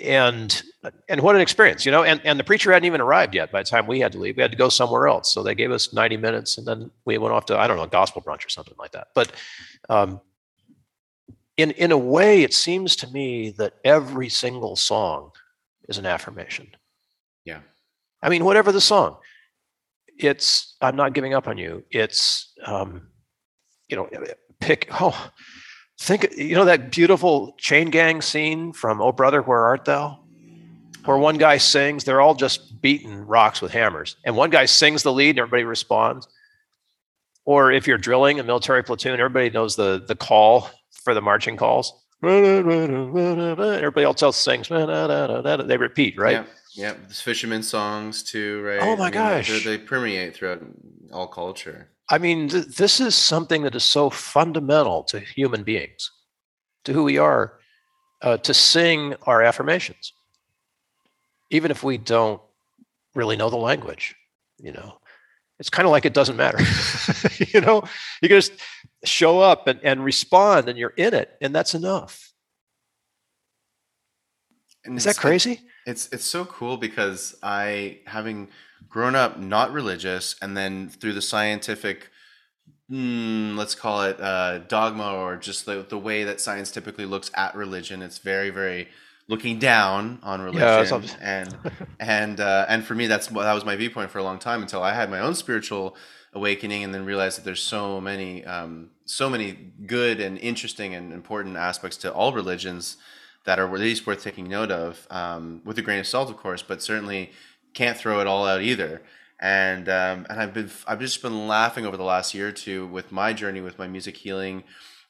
[0.00, 0.62] And
[1.08, 2.04] and what an experience, you know.
[2.04, 4.36] And and the preacher hadn't even arrived yet by the time we had to leave.
[4.36, 5.34] We had to go somewhere else.
[5.34, 7.86] So they gave us 90 minutes and then we went off to, I don't know,
[7.88, 9.08] gospel brunch or something like that.
[9.12, 9.32] But
[9.88, 10.20] um,
[11.58, 15.32] in in a way it seems to me that every single song
[15.88, 16.68] is an affirmation.
[17.44, 17.60] Yeah.
[18.22, 19.18] I mean whatever the song
[20.18, 21.84] it's i'm not giving up on you.
[21.90, 23.08] It's um
[23.88, 24.08] you know
[24.60, 25.30] pick oh
[26.00, 30.20] think you know that beautiful chain gang scene from oh brother where art thou?
[31.04, 35.02] Where one guy sings they're all just beating rocks with hammers and one guy sings
[35.02, 36.28] the lead and everybody responds.
[37.44, 41.56] Or if you're drilling a military platoon everybody knows the the call for the marching
[41.56, 41.92] calls.
[42.22, 44.68] Everybody else sings.
[44.68, 46.32] They repeat, right?
[46.32, 46.94] Yeah, yeah.
[47.00, 48.80] There's fisherman songs too, right?
[48.82, 50.62] Oh my I mean, gosh, they permeate throughout
[51.12, 51.90] all culture.
[52.10, 56.10] I mean, th- this is something that is so fundamental to human beings,
[56.84, 57.58] to who we are,
[58.22, 60.12] uh, to sing our affirmations,
[61.50, 62.40] even if we don't
[63.14, 64.16] really know the language.
[64.58, 64.98] You know,
[65.60, 66.58] it's kind of like it doesn't matter.
[67.52, 67.82] you know,
[68.22, 68.52] you can just
[69.04, 72.32] show up and, and respond and you're in it, and that's enough.
[74.84, 75.60] And Is that crazy?
[75.86, 78.48] It's it's so cool because I having
[78.88, 82.10] grown up not religious and then through the scientific
[82.90, 87.30] mm, let's call it uh, dogma or just the, the way that science typically looks
[87.34, 88.88] at religion it's very very
[89.28, 91.56] looking down on religion yeah, and
[92.00, 94.62] and uh, and for me that's what that was my viewpoint for a long time
[94.62, 95.96] until I had my own spiritual
[96.38, 99.46] awakening and then realize that there's so many um, so many
[99.86, 102.96] good and interesting and important aspects to all religions
[103.44, 106.36] that are at least worth taking note of um, with a grain of salt of
[106.36, 107.30] course but certainly
[107.74, 109.02] can't throw it all out either.
[109.40, 112.86] And um, and I've been I've just been laughing over the last year or two
[112.86, 114.64] with my journey with my music healing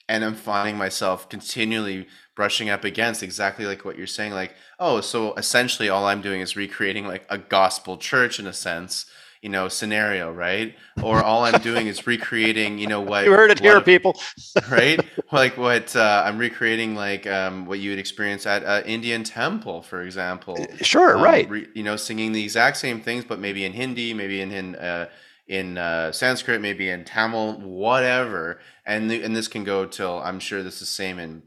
[0.07, 5.01] and I'm finding myself continually brushing up against exactly like what you're saying like oh
[5.01, 9.05] so essentially all I'm doing is recreating like a gospel church in a sense
[9.41, 13.51] you know scenario right or all i'm doing is recreating you know what you heard
[13.51, 14.19] it here people
[14.69, 14.99] right
[15.31, 19.81] like what uh, i'm recreating like um, what you would experience at uh, indian temple
[19.81, 23.39] for example uh, sure um, right re, you know singing the exact same things but
[23.39, 25.07] maybe in hindi maybe in in uh,
[25.49, 30.39] in uh, Sanskrit, maybe in Tamil, whatever, and the, and this can go till I'm
[30.39, 31.41] sure this is same in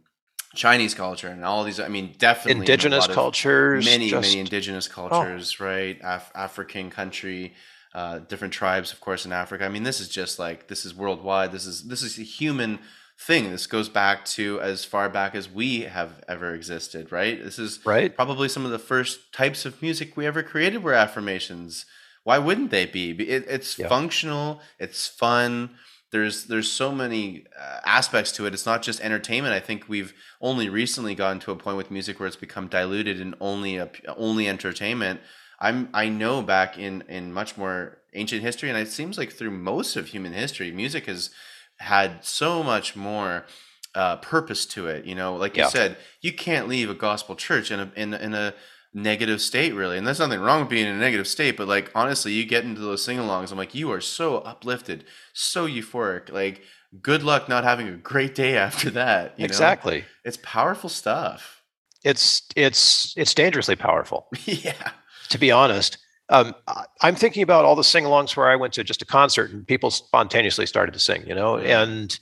[0.55, 1.81] Chinese culture and all these.
[1.81, 4.29] I mean, definitely indigenous cultures, many just...
[4.29, 5.09] many indigenous oh.
[5.09, 5.65] cultures, oh.
[5.65, 5.99] right?
[6.03, 7.55] Af- African country,
[7.95, 9.65] uh, different tribes, of course, in Africa.
[9.65, 11.53] I mean, this is just like this is worldwide.
[11.53, 12.79] This is this is a human
[13.19, 13.51] thing.
[13.51, 17.43] This goes back to as far back as we have ever existed, right?
[17.43, 18.15] This is right.
[18.15, 21.85] probably some of the first types of music we ever created were affirmations.
[22.25, 23.11] Why wouldn't they be?
[23.11, 23.89] It, it's yeah.
[23.89, 24.61] functional.
[24.79, 25.71] It's fun.
[26.13, 28.55] There's there's so many uh, aspects to it.
[28.55, 29.55] It's not just entertainment.
[29.55, 33.21] I think we've only recently gotten to a point with music where it's become diluted
[33.21, 35.21] and only a, only entertainment
[35.63, 39.53] I'm I know back in in much more ancient history, and it seems like through
[39.53, 41.31] most of human history, music has
[41.79, 43.47] had so much more
[43.95, 45.05] uh, purpose to it.
[45.05, 45.65] You know, like yeah.
[45.65, 48.55] you said, you can't leave a gospel church in a in in a
[48.95, 51.91] negative state really and there's nothing wrong with being in a negative state but like
[51.95, 56.61] honestly you get into those sing-alongs i'm like you are so uplifted so euphoric like
[57.01, 60.07] good luck not having a great day after that exactly know?
[60.27, 61.63] it's powerful stuff
[62.05, 64.91] it's it's it's dangerously powerful yeah
[65.29, 65.99] to be honest.
[66.29, 66.55] Um,
[67.03, 69.91] I'm thinking about all the sing-alongs where I went to just a concert and people
[69.91, 72.19] spontaneously started to sing, you know, and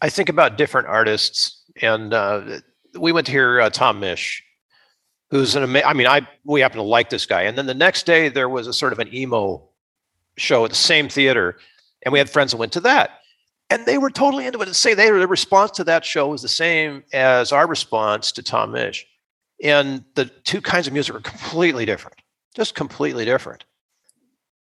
[0.00, 1.62] I think about different artists.
[1.82, 2.60] And uh,
[2.98, 4.40] we went to hear uh, Tom Misch,
[5.30, 5.88] who's an amazing.
[5.88, 7.42] I mean, I we happen to like this guy.
[7.42, 9.68] And then the next day there was a sort of an emo
[10.36, 11.58] show at the same theater,
[12.04, 13.10] and we had friends that went to that,
[13.70, 14.68] and they were totally into it.
[14.68, 18.42] And say they their response to that show was the same as our response to
[18.42, 19.04] Tom Misch.
[19.64, 22.18] And the two kinds of music are completely different,
[22.54, 23.64] just completely different.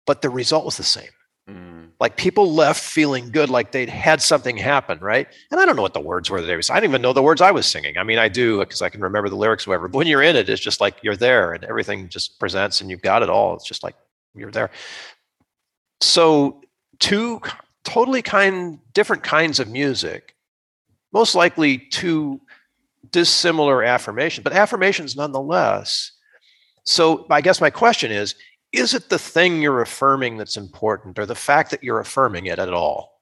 [0.07, 1.09] But the result was the same.
[1.49, 1.88] Mm.
[1.99, 5.27] Like people left feeling good, like they'd had something happen, right?
[5.51, 6.70] And I don't know what the words were that they was.
[6.70, 7.97] I didn't even know the words I was singing.
[7.97, 9.88] I mean, I do because I can remember the lyrics, whatever.
[9.88, 12.90] But when you're in it, it's just like you're there and everything just presents and
[12.90, 13.55] you've got it all.
[13.55, 13.94] It's just like
[14.35, 14.70] you're there.
[16.01, 16.62] So
[16.99, 17.40] two
[17.85, 20.35] totally kind, different kinds of music,
[21.12, 22.40] most likely two
[23.11, 26.12] dissimilar affirmations, but affirmations nonetheless.
[26.85, 28.35] So I guess my question is
[28.73, 32.59] is it the thing you're affirming that's important or the fact that you're affirming it
[32.59, 33.21] at all?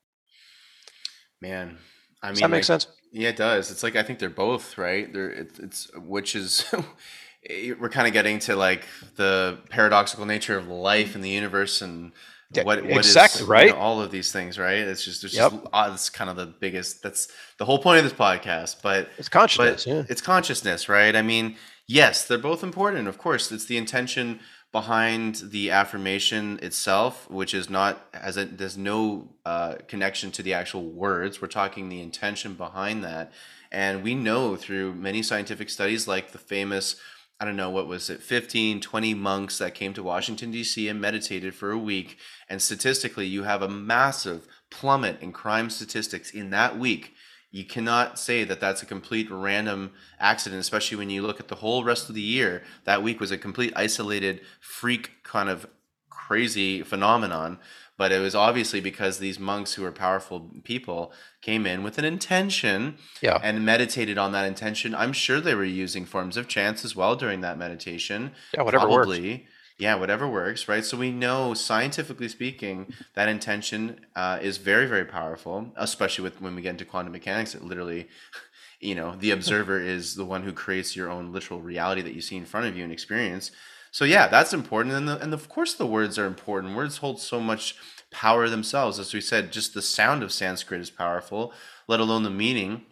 [1.43, 1.77] Man,
[2.23, 2.87] I mean, does that make like, sense?
[3.13, 3.71] Yeah, it does.
[3.71, 5.13] It's like I think they're both right.
[5.13, 6.65] They're it, it's which is
[7.51, 8.85] we're kind of getting to like
[9.17, 12.13] the paradoxical nature of life and the universe and
[12.57, 13.67] what, what exactly is, right?
[13.69, 14.79] you know, all of these things right?
[14.79, 15.53] It's just it's yep.
[15.53, 19.09] just uh, that's kind of the biggest that's the whole point of this podcast but
[19.19, 20.03] it's consciousness but yeah.
[20.09, 21.15] it's consciousness right?
[21.15, 23.51] I mean yes they're both important of course.
[23.51, 29.77] It's the intention behind the affirmation itself which is not as a, there's no uh,
[29.89, 31.43] connection to the actual words.
[31.43, 33.33] We're talking the intention behind that.
[33.71, 36.97] And we know through many scientific studies like the famous
[37.43, 40.87] I don't know, what was it, 15, 20 monks that came to Washington, D.C.
[40.87, 42.17] and meditated for a week.
[42.49, 47.15] And statistically, you have a massive plummet in crime statistics in that week.
[47.51, 51.57] You cannot say that that's a complete random accident, especially when you look at the
[51.57, 52.63] whole rest of the year.
[52.85, 55.67] That week was a complete isolated freak kind of
[56.11, 57.59] crazy phenomenon
[57.97, 62.05] but it was obviously because these monks who were powerful people came in with an
[62.05, 63.39] intention yeah.
[63.43, 64.95] and meditated on that intention.
[64.95, 68.33] I'm sure they were using forms of chants as well during that meditation.
[68.55, 69.31] Yeah, whatever Probably.
[69.33, 69.45] works.
[69.79, 70.85] Yeah, whatever works, right?
[70.85, 76.55] So we know, scientifically speaking, that intention uh, is very, very powerful, especially with when
[76.55, 77.55] we get into quantum mechanics.
[77.55, 78.09] It literally,
[78.81, 82.21] you know, the observer is the one who creates your own literal reality that you
[82.21, 83.51] see in front of you and experience.
[83.93, 86.77] So yeah, that's important, and the, and of course the words are important.
[86.77, 87.77] Words hold so much
[88.11, 89.53] power themselves, as we said.
[89.53, 91.53] Just the sound of Sanskrit is powerful,
[91.89, 92.83] let alone the meaning.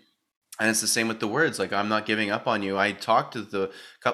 [0.60, 2.92] and it's the same with the words like i'm not giving up on you i
[2.92, 3.70] talked to the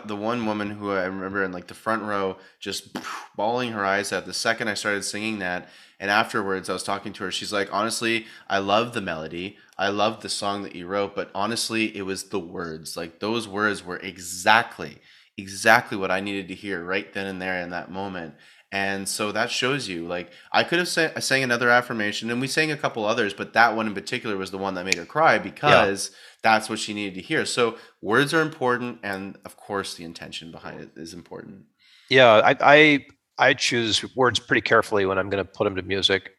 [0.07, 2.97] the one woman who i remember in like the front row just
[3.37, 5.69] bawling her eyes out the second i started singing that
[6.01, 9.89] and afterwards i was talking to her she's like honestly i love the melody i
[9.89, 13.85] love the song that you wrote but honestly it was the words like those words
[13.85, 14.99] were exactly
[15.37, 18.35] exactly what i needed to hear right then and there in that moment
[18.73, 22.49] and so that shows you, like, I could have sang, sang another affirmation, and we
[22.49, 25.07] sang a couple others, but that one in particular was the one that made her
[25.07, 26.17] cry because yeah.
[26.43, 27.47] that's what she needed to hear.
[27.47, 31.67] So words are important, and of course, the intention behind it is important.
[32.11, 33.07] Yeah, I I,
[33.39, 36.33] I choose words pretty carefully when I'm going to put them to music.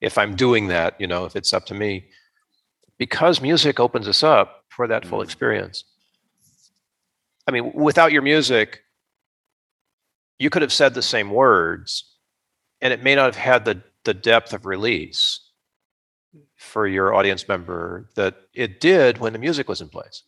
[0.00, 2.06] If I'm doing that, you know, if it's up to me,
[2.96, 5.24] because music opens us up for that full mm.
[5.24, 5.84] experience.
[7.46, 8.82] I mean, without your music,
[10.38, 12.16] you could have said the same words
[12.80, 15.40] and it may not have had the, the depth of release
[16.56, 20.22] for your audience member that it did when the music was in place.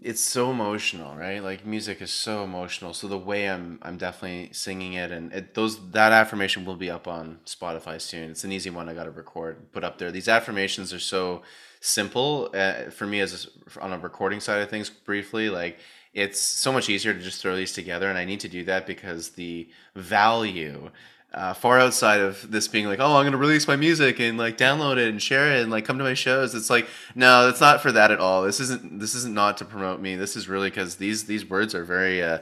[0.00, 1.42] It's so emotional right?
[1.42, 2.92] Like music is so emotional.
[2.92, 6.90] So the way i'm i'm definitely singing it and it, those that affirmation will be
[6.90, 8.30] up on spotify soon.
[8.30, 10.10] It's an easy one i got to record put up there.
[10.10, 11.42] These affirmations are so
[11.80, 15.78] simple uh, for me as a, on a recording side of things briefly like
[16.16, 18.86] it's so much easier to just throw these together and i need to do that
[18.86, 20.90] because the value
[21.34, 24.38] uh, far outside of this being like oh i'm going to release my music and
[24.38, 27.48] like download it and share it and like come to my shows it's like no
[27.48, 28.42] it's not for that at all.
[28.42, 30.16] This isn't this isn't not to promote me.
[30.16, 32.38] This is really because these these words are very uh,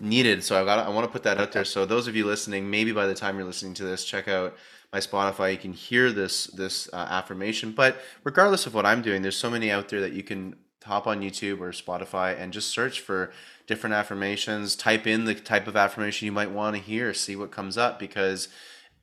[0.00, 0.42] needed.
[0.44, 1.64] So i got i want to put that out there.
[1.64, 4.56] So those of you listening maybe by the time you're listening to this check out
[4.92, 5.52] my spotify.
[5.52, 7.72] You can hear this this uh, affirmation.
[7.72, 10.56] But regardless of what i'm doing there's so many out there that you can
[10.86, 13.32] hop on YouTube or Spotify and just search for
[13.66, 14.74] different affirmations.
[14.74, 17.14] Type in the type of affirmation you might want to hear.
[17.14, 18.48] See what comes up because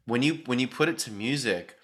[0.06, 1.76] when you when you put it to music,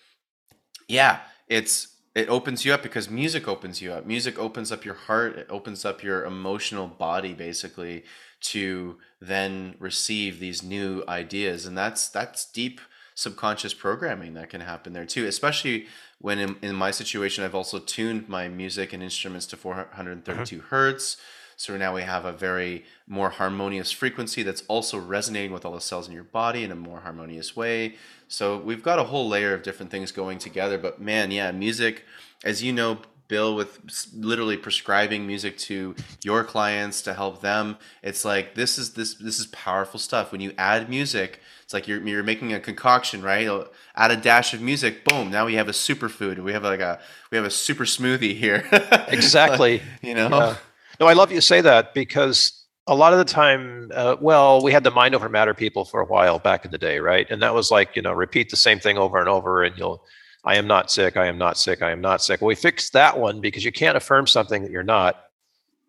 [0.88, 4.06] yeah, it's it opens you up because music opens you up.
[4.06, 5.38] Music opens up your heart.
[5.38, 8.04] It opens up your emotional body basically
[8.42, 12.82] to then receive these new ideas, and that's that's deep
[13.20, 15.86] subconscious programming that can happen there too especially
[16.20, 20.68] when in, in my situation i've also tuned my music and instruments to 432 uh-huh.
[20.70, 21.18] hertz
[21.58, 25.82] so now we have a very more harmonious frequency that's also resonating with all the
[25.82, 27.96] cells in your body in a more harmonious way
[28.30, 32.06] so we've got a whole layer of different things going together but man yeah music
[32.46, 33.00] as you know
[33.30, 33.80] bill with
[34.14, 37.78] literally prescribing music to your clients to help them.
[38.04, 40.34] It's like this is this this is powerful stuff.
[40.34, 43.48] When you add music it's like you're, you're making a concoction right?
[43.96, 46.40] Add a dash of music boom now we have a superfood.
[46.40, 47.00] We have like a
[47.32, 48.68] we have a super smoothie here.
[49.08, 49.82] Exactly.
[50.02, 50.30] You know?
[50.30, 50.56] Yeah.
[51.00, 54.72] no i love you say that because a lot of the time uh, well we
[54.72, 57.28] had the mind over matter people for a while back in the day right?
[57.30, 60.04] And that was like you know repeat the same thing over and over and you'll
[60.44, 61.18] I am not sick.
[61.18, 61.82] I am not sick.
[61.82, 62.42] I am not sick.
[62.42, 65.26] Well, we fixed that one because you can't affirm something that you're not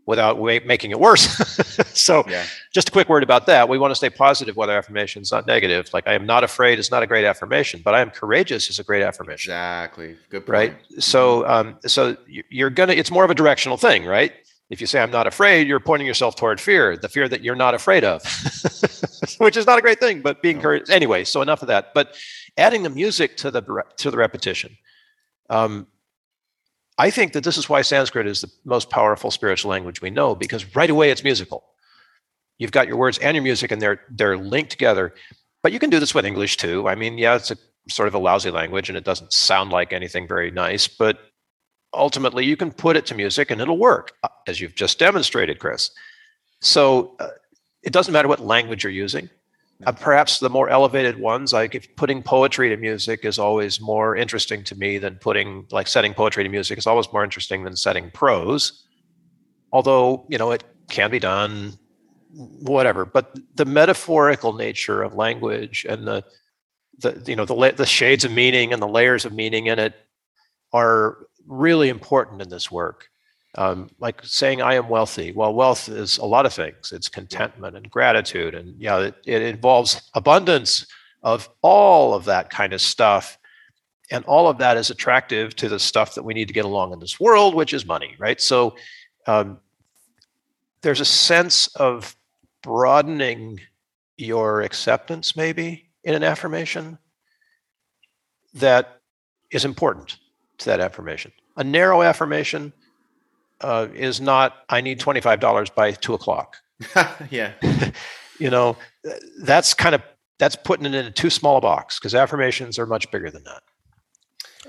[0.06, 1.22] without making it worse.
[1.96, 2.44] so, yeah.
[2.74, 3.68] just a quick word about that.
[3.68, 5.88] We want to stay positive with our affirmations, not negative.
[5.92, 8.80] Like, I am not afraid is not a great affirmation, but I am courageous is
[8.80, 9.52] a great affirmation.
[9.52, 10.16] Exactly.
[10.28, 10.48] Good point.
[10.48, 10.74] Right.
[10.98, 12.94] So, um, so you're gonna.
[12.94, 14.32] It's more of a directional thing, right?
[14.70, 17.56] If you say I'm not afraid, you're pointing yourself toward fear, the fear that you're
[17.56, 18.22] not afraid of,
[19.38, 20.22] which is not a great thing.
[20.22, 21.24] But being courageous, anyway.
[21.24, 21.92] So enough of that.
[21.92, 22.16] But
[22.56, 23.62] adding the music to the
[23.96, 24.76] to the repetition.
[25.48, 25.88] Um,
[26.98, 30.35] I think that this is why Sanskrit is the most powerful spiritual language we know
[30.35, 31.64] because right away it's musical.
[32.59, 35.14] You've got your words and your music, and they're they're linked together.
[35.62, 36.88] But you can do this with English too.
[36.88, 37.56] I mean, yeah, it's a
[37.88, 40.87] sort of a lousy language, and it doesn't sound like anything very nice.
[40.87, 41.18] But
[41.94, 45.59] ultimately, you can put it to music, and it'll work, uh, as you've just demonstrated,
[45.59, 45.90] Chris.
[46.61, 47.29] So uh,
[47.83, 49.31] it doesn't matter what language you're using.
[49.87, 54.14] Uh, perhaps the more elevated ones like if putting poetry to music is always more
[54.14, 57.74] interesting to me than putting like setting poetry to music is always more interesting than
[57.74, 58.85] setting prose.
[59.72, 61.79] Although you know it can be done
[62.35, 63.07] whatever.
[63.07, 66.24] But the metaphorical nature of language and the
[66.98, 69.94] the you know the the shades of meaning and the layers of meaning in it
[70.72, 73.10] are really important in this work
[73.56, 75.32] um, like saying I am wealthy.
[75.32, 76.92] Well, wealth is a lot of things.
[76.92, 80.86] It's contentment and gratitude, and yeah, it, it involves abundance
[81.22, 83.38] of all of that kind of stuff.
[84.12, 86.92] And all of that is attractive to the stuff that we need to get along
[86.92, 88.40] in this world, which is money, right?
[88.40, 88.76] So
[89.26, 89.58] um,
[90.82, 92.16] there's a sense of
[92.62, 93.60] broadening
[94.16, 96.98] your acceptance, maybe in an affirmation,
[98.54, 99.00] that
[99.52, 100.16] is important
[100.61, 101.33] to that affirmation.
[101.57, 102.73] A narrow affirmation
[103.61, 106.56] uh, is not I need twenty five dollars by two o'clock.
[107.31, 107.52] yeah,
[108.38, 108.77] you know
[109.42, 110.02] that's kind of
[110.38, 113.44] that's putting it in a too small a box because affirmations are much bigger than
[113.44, 113.63] that.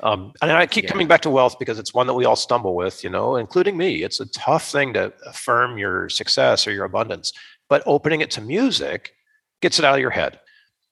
[0.03, 0.89] Um, and I keep yeah.
[0.89, 3.77] coming back to wealth because it's one that we all stumble with, you know, including
[3.77, 4.03] me.
[4.03, 7.33] It's a tough thing to affirm your success or your abundance,
[7.69, 9.13] but opening it to music
[9.61, 10.39] gets it out of your head.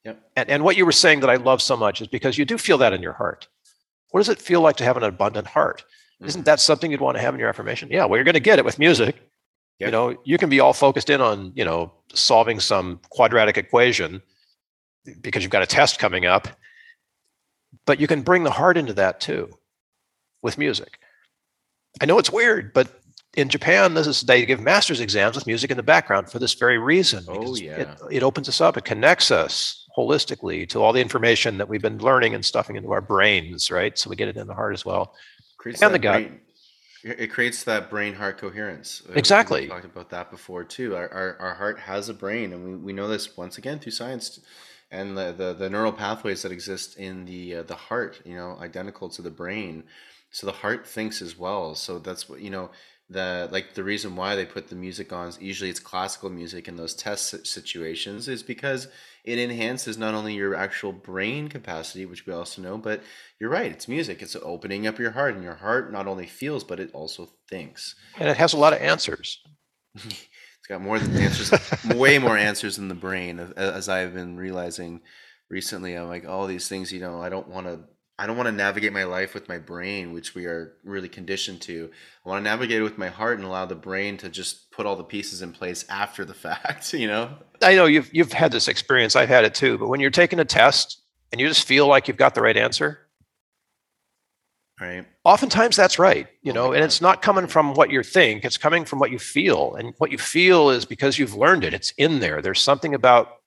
[0.06, 0.22] Yep.
[0.36, 2.58] And, and what you were saying that I love so much is because you do
[2.58, 3.47] feel that in your heart.
[4.12, 5.84] What does it feel like to have an abundant heart?
[6.16, 6.28] Mm-hmm.
[6.28, 7.89] Isn't that something you'd want to have in your affirmation?
[7.91, 9.16] Yeah, well, you're going to get it with music.
[9.80, 9.88] Yep.
[9.88, 14.22] You know, you can be all focused in on, you know, solving some quadratic equation
[15.22, 16.47] because you've got a test coming up.
[17.86, 19.49] But you can bring the heart into that too
[20.41, 20.99] with music.
[22.01, 23.01] I know it's weird, but
[23.36, 26.53] in Japan, this is they give master's exams with music in the background for this
[26.55, 27.24] very reason.
[27.28, 27.82] Oh, yeah.
[27.82, 31.82] It, it opens us up, it connects us holistically to all the information that we've
[31.82, 33.97] been learning and stuffing into our brains, right?
[33.97, 35.16] So we get it in the heart as well.
[35.58, 36.22] Creates and the gut.
[36.22, 36.39] Brain,
[37.04, 39.04] it creates that brain heart coherence.
[39.10, 39.62] Uh, exactly.
[39.62, 40.95] We talked about that before too.
[40.95, 43.93] Our, our, our heart has a brain, and we, we know this once again through
[43.93, 44.39] science
[44.91, 48.58] and the, the, the neural pathways that exist in the uh, the heart, you know,
[48.60, 49.84] identical to the brain.
[50.32, 51.76] So the heart thinks as well.
[51.76, 52.70] So that's what you know
[53.10, 56.76] the like the reason why they put the music on usually it's classical music in
[56.76, 58.88] those test situations is because
[59.24, 63.01] it enhances not only your actual brain capacity which we also know but
[63.39, 66.63] you're right it's music it's opening up your heart and your heart not only feels
[66.63, 67.95] but it also thinks.
[68.17, 69.41] And it has a lot of answers.
[70.59, 71.51] It's got more than answers
[71.95, 75.01] way more answers than the brain as i've been realizing
[75.49, 77.80] recently i'm like all these things you know i don't want to
[78.20, 81.61] I don't want to navigate my life with my brain, which we are really conditioned
[81.61, 81.89] to.
[82.26, 84.86] I want to navigate it with my heart and allow the brain to just put
[84.86, 87.34] all the pieces in place after the fact, you know?
[87.61, 89.15] I know you've you've had this experience.
[89.15, 89.78] I've had it too.
[89.78, 91.01] But when you're taking a test
[91.32, 92.99] and you just feel like you've got the right answer,
[94.82, 95.05] right?
[95.24, 98.57] Oftentimes that's right, you oh know, and it's not coming from what you think, it's
[98.57, 99.76] coming from what you feel.
[99.76, 101.74] And what you feel is because you've learned it.
[101.74, 102.41] It's in there.
[102.41, 103.38] There's something about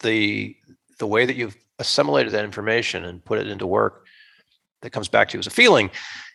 [0.00, 0.56] the
[0.98, 4.01] the way that you've assimilated that information and put it into work
[4.82, 5.90] that comes back to you as a feeling.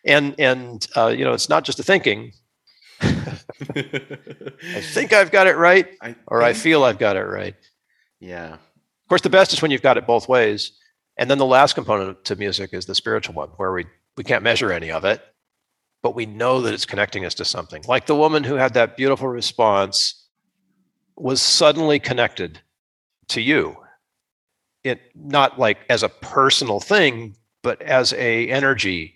[0.05, 2.31] And and uh, you know it's not just a thinking.
[2.99, 3.05] I
[4.81, 7.55] think i've got it right I or i feel i've got it right.
[8.19, 8.53] Yeah.
[8.53, 10.71] Of course the best is when you've got it both ways.
[11.19, 13.85] And then the last component to music is the spiritual one where we
[14.15, 15.21] we can't measure any of it
[16.07, 17.83] but we know that it's connecting us to something.
[17.87, 20.25] Like the woman who had that beautiful response
[21.15, 22.61] was suddenly connected
[23.29, 23.75] to you.
[24.83, 27.35] It not like as a personal thing
[27.68, 29.15] but as a energy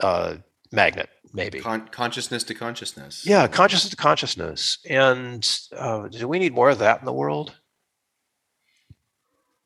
[0.00, 0.34] uh,
[0.70, 3.24] magnet, maybe Con- consciousness to consciousness.
[3.24, 4.76] Yeah, consciousness to consciousness.
[4.86, 7.54] And uh, do we need more of that in the world?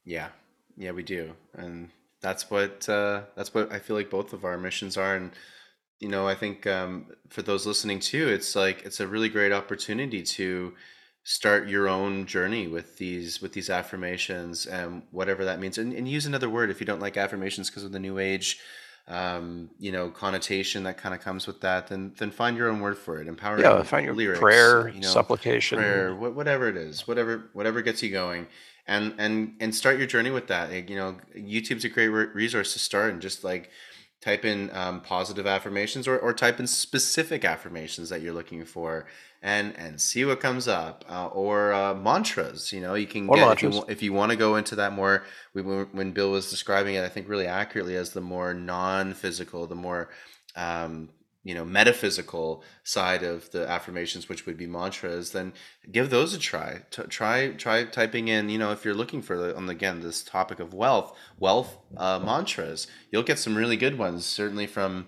[0.04, 0.28] Yeah,
[0.76, 4.56] yeah, we do, and that's what uh, that's what I feel like both of our
[4.56, 5.16] missions are.
[5.16, 5.32] And
[5.98, 9.50] you know, I think um, for those listening too, it's like it's a really great
[9.50, 10.72] opportunity to
[11.24, 15.78] start your own journey with these with these affirmations and whatever that means.
[15.78, 18.58] And, and use another word if you don't like affirmations because of the new age
[19.08, 22.80] um, you know connotation that kind of comes with that then then find your own
[22.80, 23.26] word for it.
[23.26, 25.78] Empower yeah find your lyrics, prayer you know, supplication.
[25.78, 28.46] prayer whatever it is whatever whatever gets you going.
[28.86, 30.88] And and and start your journey with that.
[30.88, 33.70] You know youtube's a great resource to start and just like
[34.20, 39.06] type in um, positive affirmations or, or type in specific affirmations that you're looking for
[39.42, 43.36] and and see what comes up uh, or uh, mantras you know you can or
[43.36, 46.48] get if you, if you want to go into that more we, when bill was
[46.48, 50.08] describing it i think really accurately as the more non-physical the more
[50.54, 51.08] um,
[51.44, 55.52] you know metaphysical side of the affirmations which would be mantras then
[55.90, 56.82] give those a try.
[56.90, 60.22] T- try try typing in you know if you're looking for the, on again this
[60.22, 62.86] topic of wealth wealth uh, mantras.
[63.10, 65.06] You'll get some really good ones certainly from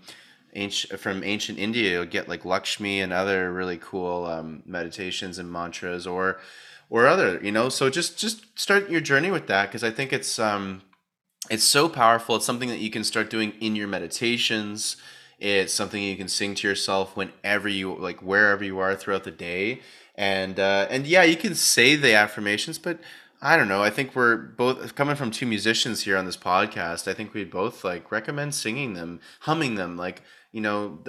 [0.54, 5.50] ancient from ancient india you'll get like lakshmi and other really cool um, meditations and
[5.50, 6.38] mantras or
[6.90, 10.12] or other you know so just just start your journey with that because i think
[10.12, 10.82] it's um
[11.50, 14.96] it's so powerful it's something that you can start doing in your meditations
[15.38, 19.30] it's something you can sing to yourself whenever you like wherever you are throughout the
[19.30, 19.80] day.
[20.14, 22.98] And uh, and yeah, you can say the affirmations, but
[23.42, 23.82] I don't know.
[23.82, 27.08] I think we're both coming from two musicians here on this podcast.
[27.08, 30.22] I think we both like recommend singing them, humming them, like
[30.54, 31.00] you know,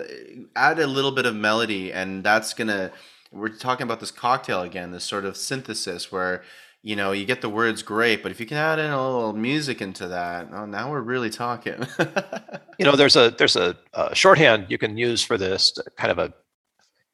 [0.56, 2.92] add a little bit of melody, and that's gonna.
[3.32, 6.44] We're talking about this cocktail again, this sort of synthesis where
[6.82, 9.34] you know, you get the words great, but if you can add in a little
[9.34, 11.86] music into that, oh, now we're really talking.
[12.78, 16.20] you know, there's a there's a, a, shorthand you can use for this, kind of
[16.20, 16.34] a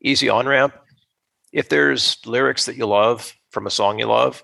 [0.01, 0.73] easy on ramp.
[1.53, 4.43] If there's lyrics that you love from a song you love,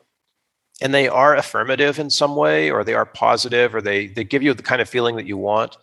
[0.81, 4.43] and they are affirmative in some way, or they are positive, or they they give
[4.43, 5.77] you the kind of feeling that you want,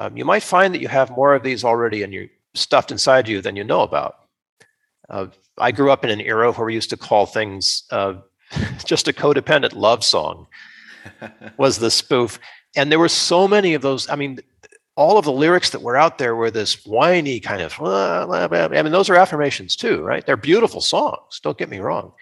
[0.00, 3.28] um, you might find that you have more of these already and you're stuffed inside
[3.28, 4.16] you than you know about.
[5.08, 5.26] Uh,
[5.58, 8.14] I grew up in an era where we used to call things uh,
[8.84, 10.46] just a codependent love song
[11.56, 12.40] was the spoof
[12.76, 14.38] and there were so many of those i mean
[14.96, 18.92] all of the lyrics that were out there were this whiny kind of, I mean,
[18.92, 20.26] those are affirmations too, right?
[20.26, 22.12] They're beautiful songs, don't get me wrong.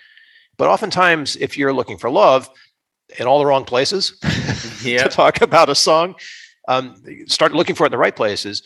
[0.59, 2.49] But oftentimes, if you're looking for love
[3.19, 4.17] in all the wrong places
[4.85, 5.03] Yeah.
[5.03, 6.15] to talk about a song,
[6.69, 6.95] um,
[7.27, 8.63] start looking for it in the right places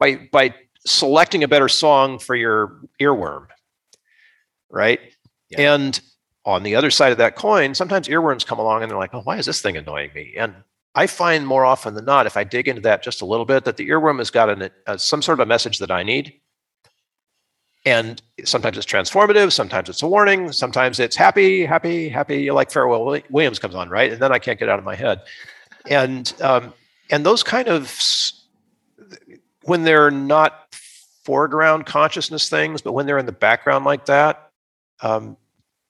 [0.00, 0.54] by by
[0.86, 3.46] selecting a better song for your earworm,
[4.70, 5.00] right?
[5.50, 5.74] Yeah.
[5.74, 6.00] And
[6.44, 9.22] on the other side of that coin, sometimes earworms come along and they're like, "Oh,
[9.22, 10.54] why is this thing annoying me?" And
[10.94, 13.64] I find more often than not, if I dig into that just a little bit,
[13.64, 16.34] that the earworm has got an, uh, some sort of a message that I need.
[17.86, 23.22] And sometimes it's transformative, sometimes it's a warning, sometimes it's happy, happy, happy, like Pharrell
[23.28, 24.12] Williams comes on, right?
[24.12, 25.20] And then I can't get out of my head.
[25.90, 26.72] And um,
[27.14, 27.96] and those kind of
[29.62, 30.74] when they're not
[31.22, 34.50] foreground consciousness things, but when they're in the background like that,
[35.00, 35.36] um,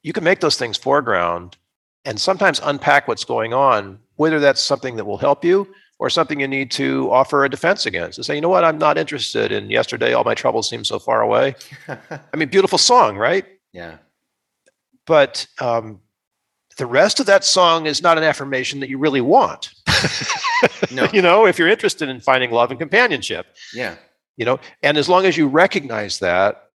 [0.03, 1.57] you can make those things foreground
[2.05, 5.67] and sometimes unpack what's going on, whether that's something that will help you
[5.99, 8.17] or something you need to offer a defense against.
[8.17, 10.99] To say, you know what, I'm not interested in yesterday, all my troubles seem so
[10.99, 11.55] far away.
[11.89, 13.47] I mean, beautiful song, right?
[13.73, 13.97] yeah.
[15.07, 16.01] But um,
[16.77, 19.71] the rest of that song is not an affirmation that you really want.
[20.91, 21.09] No.
[21.13, 23.97] you know, if you're interested in finding love and companionship, Yeah.
[24.37, 26.71] you know, and as long as you recognize that,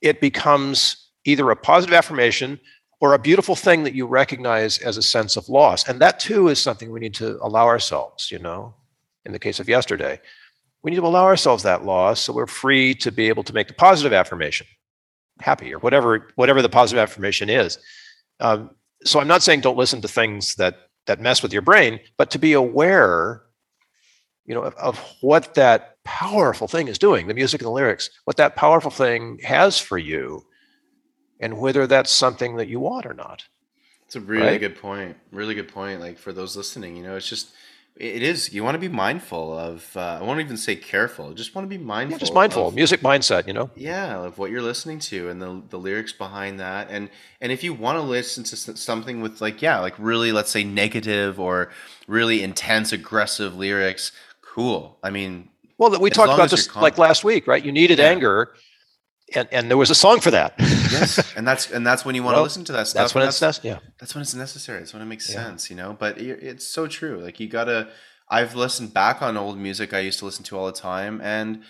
[0.00, 2.58] it becomes either a positive affirmation
[3.00, 5.88] or a beautiful thing that you recognize as a sense of loss.
[5.88, 8.74] And that too is something we need to allow ourselves, you know,
[9.24, 10.20] in the case of yesterday.
[10.82, 13.68] We need to allow ourselves that loss so we're free to be able to make
[13.68, 14.66] the positive affirmation,
[15.40, 17.78] happy or whatever, whatever the positive affirmation is.
[18.40, 18.70] Um,
[19.04, 22.30] so I'm not saying don't listen to things that that mess with your brain, but
[22.32, 23.42] to be aware,
[24.46, 28.10] you know, of, of what that powerful thing is doing, the music and the lyrics,
[28.24, 30.44] what that powerful thing has for you,
[31.40, 33.44] and whether that's something that you want or not.
[34.06, 34.60] It's a really Right?
[34.60, 35.16] good point.
[35.30, 36.00] Really good point.
[36.00, 37.52] Like for those listening, you know, it's just
[37.96, 38.52] it is.
[38.52, 39.90] You want to be mindful of.
[39.96, 41.32] Uh, I won't even say careful.
[41.34, 42.12] Just want to be mindful.
[42.14, 43.70] Yeah, just mindful, of- music mindset, you know.
[43.76, 46.88] yeah, of what you're listening to and the the lyrics behind that.
[46.90, 47.10] And
[47.40, 50.64] and if you want to listen to something with like yeah, like really let's say
[50.64, 51.70] negative or
[52.06, 54.12] really intense, aggressive lyrics,
[54.42, 54.98] cool.
[55.02, 57.62] I mean, Well, that we talked about this like last week, right?
[57.64, 58.06] You needed Yeah.
[58.06, 58.54] anger,
[59.34, 60.54] and and there was a song for that.
[60.90, 63.02] yes, and that's and that's when you want to Well, listen to that stuff.
[63.02, 63.78] that's when and it's that's, yeah.
[63.98, 64.78] that's when it's necessary.
[64.80, 65.36] That's when it makes Yeah.
[65.44, 65.96] sense, you know.
[65.98, 67.18] But it, it's so true.
[67.20, 67.88] Like you gotta.
[68.32, 71.62] I've listened back on old music I used to listen to all the time, and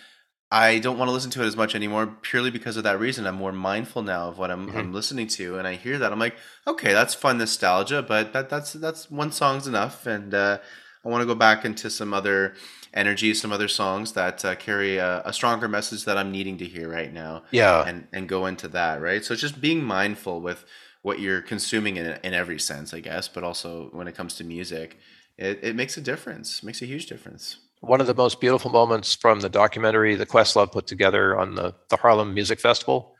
[0.52, 3.26] I don't want to listen to it as much anymore purely because of that reason.
[3.26, 4.76] I'm more mindful now of what I'm, Mhm.
[4.76, 6.34] I'm listening to, and I hear that I'm like,
[6.66, 10.58] okay, that's fun nostalgia, but that that's that's one song's enough, and uh,
[11.04, 12.54] I want to go back into some other
[12.94, 16.64] energy, some other songs that uh, carry a, a stronger message that I'm needing to
[16.64, 17.42] hear right now.
[17.50, 17.86] Yeah.
[17.86, 19.24] and and go into that right?
[19.24, 20.64] So just being mindful with
[21.02, 24.44] what you're consuming in, in every sense i guess but also when it comes to
[24.44, 24.98] music
[25.40, 27.56] it, it makes a difference makes a huge difference.
[27.80, 31.74] One of the most beautiful moments from the documentary that Questlove put together on the,
[31.88, 33.16] the Harlem Music Festival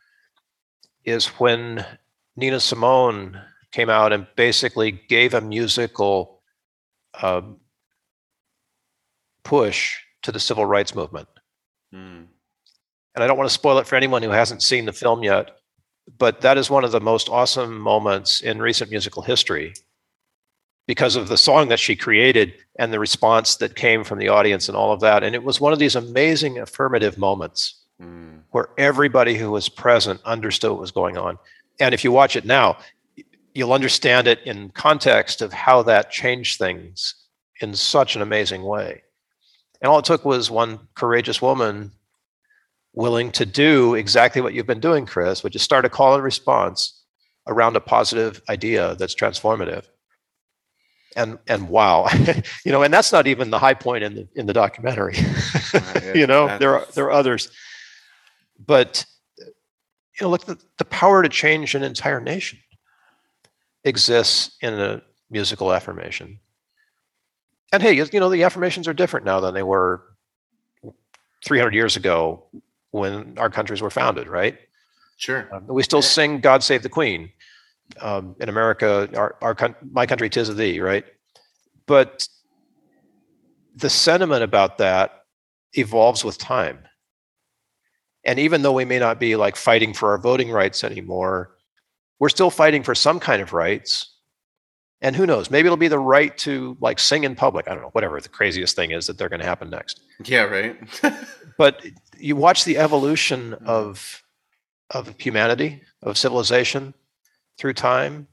[1.03, 1.83] is when
[2.35, 3.41] Nina Simone
[3.71, 6.43] came out and basically gave a musical
[7.23, 7.57] um,
[9.43, 11.27] push to the civil rights movement.
[11.93, 12.27] Mm.
[13.15, 15.57] and I don't want to spoil it for anyone who hasn't seen the film yet,
[16.17, 19.73] but that is one of the most awesome moments in recent musical history
[20.87, 24.69] because of the song that she created and the response that came from the audience
[24.69, 25.21] and all of that.
[25.23, 28.41] And it was one of these amazing affirmative moments Mm.
[28.49, 31.37] where everybody who was present understood what was going on.
[31.79, 32.77] And if you watch it now,
[33.53, 37.13] you'll understand it in context of how that changed things
[37.59, 39.03] in such an amazing way.
[39.81, 41.91] And all it took was one courageous woman
[42.93, 46.23] willing to do exactly what you've been doing, Chris, which is start a call and
[46.23, 47.01] response
[47.47, 49.85] around a positive idea that's transformative.
[51.15, 52.07] And and wow,
[52.65, 55.15] you know, and that's not even the high point in the in the documentary.
[55.73, 57.51] Right, you know, there are there are others,
[58.65, 59.05] but
[59.37, 59.47] you
[60.21, 62.59] know, look, the, the power to change an entire nation
[63.83, 66.39] exists in a musical affirmation.
[67.71, 70.03] And hey, you know, the affirmations are different now than they were
[71.45, 72.43] 300 years ago
[72.91, 74.57] when our countries were founded, right?
[75.17, 77.31] sure Um, we still sing "God Save the Queen"
[78.01, 79.09] um, in America.
[79.15, 81.05] Our, our my country, tis of thee, right?
[81.85, 82.27] But
[83.75, 85.25] the sentiment about that
[85.73, 86.79] evolves with time.
[88.23, 91.55] And even though we may not be like fighting for our voting rights anymore,
[92.19, 94.15] we're still fighting for some kind of rights.
[95.03, 95.49] And who knows?
[95.49, 97.67] Maybe it'll be the right to like sing in public.
[97.67, 100.43] I don't know, whatever the craziest thing is that they're going to happen next yeah
[100.43, 100.77] right
[101.57, 101.83] but
[102.17, 104.23] you watch the evolution of
[104.91, 106.93] of humanity of civilization
[107.57, 108.27] through time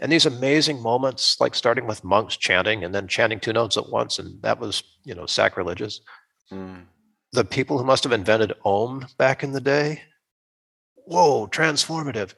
[0.00, 3.90] and these amazing moments, like starting with monks chanting and then chanting two notes at
[3.90, 6.00] once, and that was, you know, sacrilegious.
[6.52, 6.84] Mm.
[7.32, 10.02] The people who must have invented Om back in the day,
[10.94, 12.34] whoa, transformative.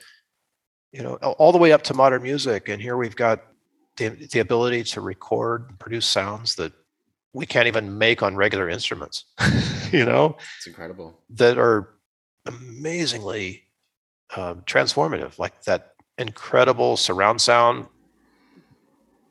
[0.91, 3.45] You know, all the way up to modern music, and here we've got
[4.09, 6.73] the, the ability to record and produce sounds that
[7.33, 9.25] we can't even make on regular instruments.
[9.93, 11.19] you know, It's incredible.
[11.31, 11.91] that are
[12.47, 13.63] amazingly
[14.37, 17.87] um, transformative, like that incredible surround sound.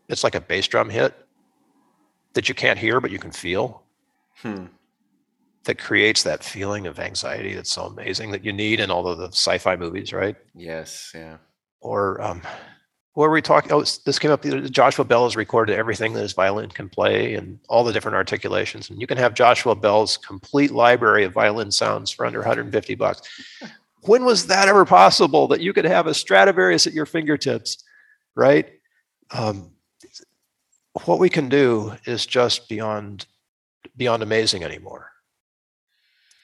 [0.07, 1.13] It's like a bass drum hit
[2.33, 3.83] that you can't hear, but you can feel
[4.41, 4.67] Hmm.
[5.65, 9.17] that creates that feeling of anxiety that's so amazing that you need in all of
[9.17, 10.37] the sci-fi movies, right?
[10.55, 11.11] Yes.
[11.13, 11.37] Yeah.
[11.81, 12.41] Or um,
[13.13, 13.71] what were we talking?
[13.71, 14.43] Oh, this came up.
[14.69, 18.89] Joshua Bell has recorded everything that his violin can play and all the different articulations,
[18.89, 23.21] and you can have Joshua Bell's complete library of violin sounds for under 150 bucks.
[24.03, 27.83] When was that ever possible that you could have a Stradivarius at your fingertips,
[28.35, 28.69] right?
[29.31, 29.71] Um,
[31.05, 33.25] what we can do is just beyond
[33.97, 35.11] beyond amazing anymore,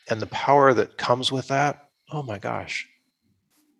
[0.09, 1.89] and the power that comes with that.
[2.11, 2.88] Oh my gosh,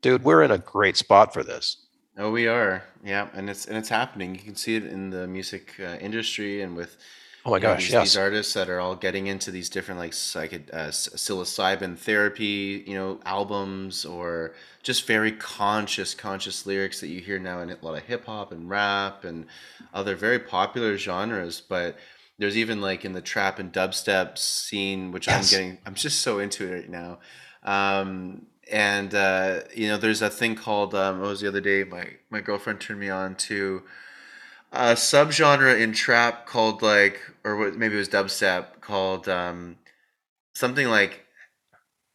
[0.02, 1.85] dude, we're in a great spot for this.
[2.18, 2.84] Oh, we are.
[3.03, 4.36] Yeah, and it's and it's happening.
[4.36, 6.97] You can see it in the music uh, industry and with
[7.45, 8.13] Oh my you know, gosh, these, yes.
[8.13, 12.95] these artists that are all getting into these different like psychid, uh, psilocybin therapy, you
[12.95, 14.53] know, albums or
[14.84, 18.51] just very conscious, conscious lyrics that you hear now in a lot of hip hop
[18.51, 19.45] and rap and
[19.93, 21.61] other very popular genres.
[21.61, 21.97] But
[22.39, 25.43] there's even like in the trap and dubstep scene, which Yes.
[25.43, 27.20] I'm getting, I'm just so into it right now.
[27.63, 31.84] Um, and uh, you know, there's a thing called um, what was the other day?
[31.84, 33.84] My my girlfriend turned me on to
[34.72, 39.78] a subgenre in trap called like, or what, maybe it was dubstep called um,
[40.53, 41.26] something like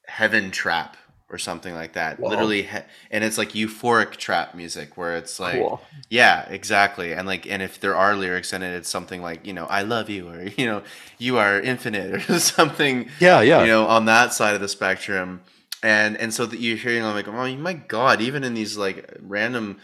[0.07, 0.97] heaven trap
[1.31, 2.19] or something like that.
[2.19, 2.31] Wow.
[2.31, 2.79] Literally, he-
[3.11, 5.81] and it's like euphoric trap music where it's like, cool.
[6.09, 7.13] yeah, exactly.
[7.13, 9.83] And like, and if there are lyrics in it, it's something like, you know, I
[9.83, 10.83] love you, or you know,
[11.19, 13.61] you are infinite, or something Yeah, yeah.
[13.63, 15.43] you know, on that side of the spectrum.
[15.83, 18.21] And and so that you're hearing, I'm like, oh my god!
[18.21, 19.79] Even in these like random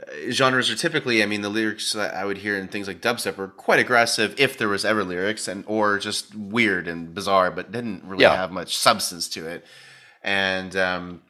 [0.00, 3.00] uh, genres, are typically, I mean, the lyrics that I would hear in things like
[3.00, 7.50] dubstep were quite aggressive, if there was ever lyrics, and or just weird and bizarre,
[7.50, 8.36] but didn't really Yeah.
[8.36, 9.64] have much substance to it.
[10.22, 11.22] And um,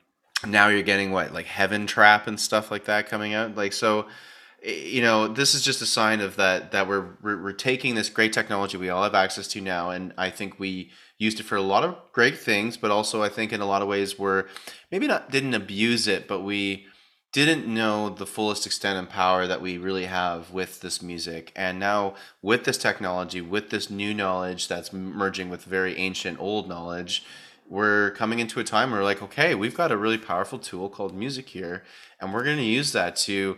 [0.46, 4.06] now you're getting what like heaven trap and stuff like that coming out, like so
[4.64, 8.32] you know this is just a sign of that that we're we're taking this great
[8.32, 10.88] technology we all have access to now and i think we
[11.22, 13.82] used it for a lot of great things but also i think in a lot
[13.82, 14.44] of ways we're
[14.90, 16.86] maybe not didn't abuse it but we
[17.32, 21.50] didn't know the fullest extent and power that we really have with this music.
[21.56, 26.68] And now with this technology with this new knowledge that's merging with very ancient old
[26.68, 27.24] knowledge
[27.68, 30.90] we're coming into a time where we're like okay we've got a really powerful tool
[30.90, 31.82] called music here
[32.20, 33.56] and we're going to use that to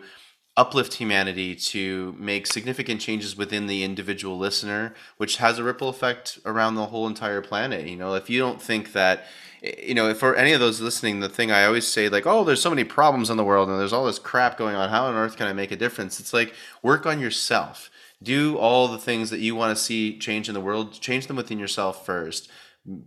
[0.56, 6.38] uplift humanity to make significant changes within the individual listener which has a ripple effect
[6.44, 8.14] around the whole entire planet you know?
[8.14, 9.24] If you don't think that
[9.62, 12.60] you know for any of those listening the thing i always say like oh there's
[12.60, 15.14] so many problems in the world and there's all this crap going on how on
[15.14, 16.20] earth can i make a difference?
[16.20, 17.90] It's like work on yourself.
[18.22, 21.36] Do all the things that you want to see change in the world change them
[21.36, 22.50] within yourself first.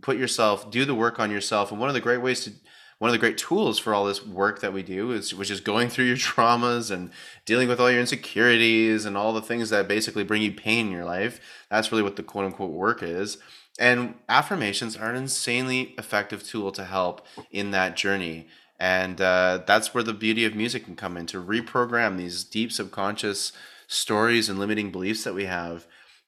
[0.01, 2.51] Put yourself do the work on yourself and one of the great ways to
[2.99, 5.59] one of the great tools for all this work that we do is which is
[5.59, 7.11] going through your traumas and
[7.45, 10.91] dealing with all your insecurities and all the things that basically bring you pain in
[10.91, 11.39] your life.
[11.69, 13.37] That's really what the quote unquote work is.
[13.79, 18.47] And affirmations are an insanely effective tool to help in that journey.
[18.79, 22.71] And uh, that's where the beauty of music can come in to reprogram these deep
[22.71, 23.53] subconscious
[23.87, 25.85] stories and limiting beliefs that we have.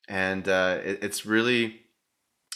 [0.07, 1.81] And uh, it, it's really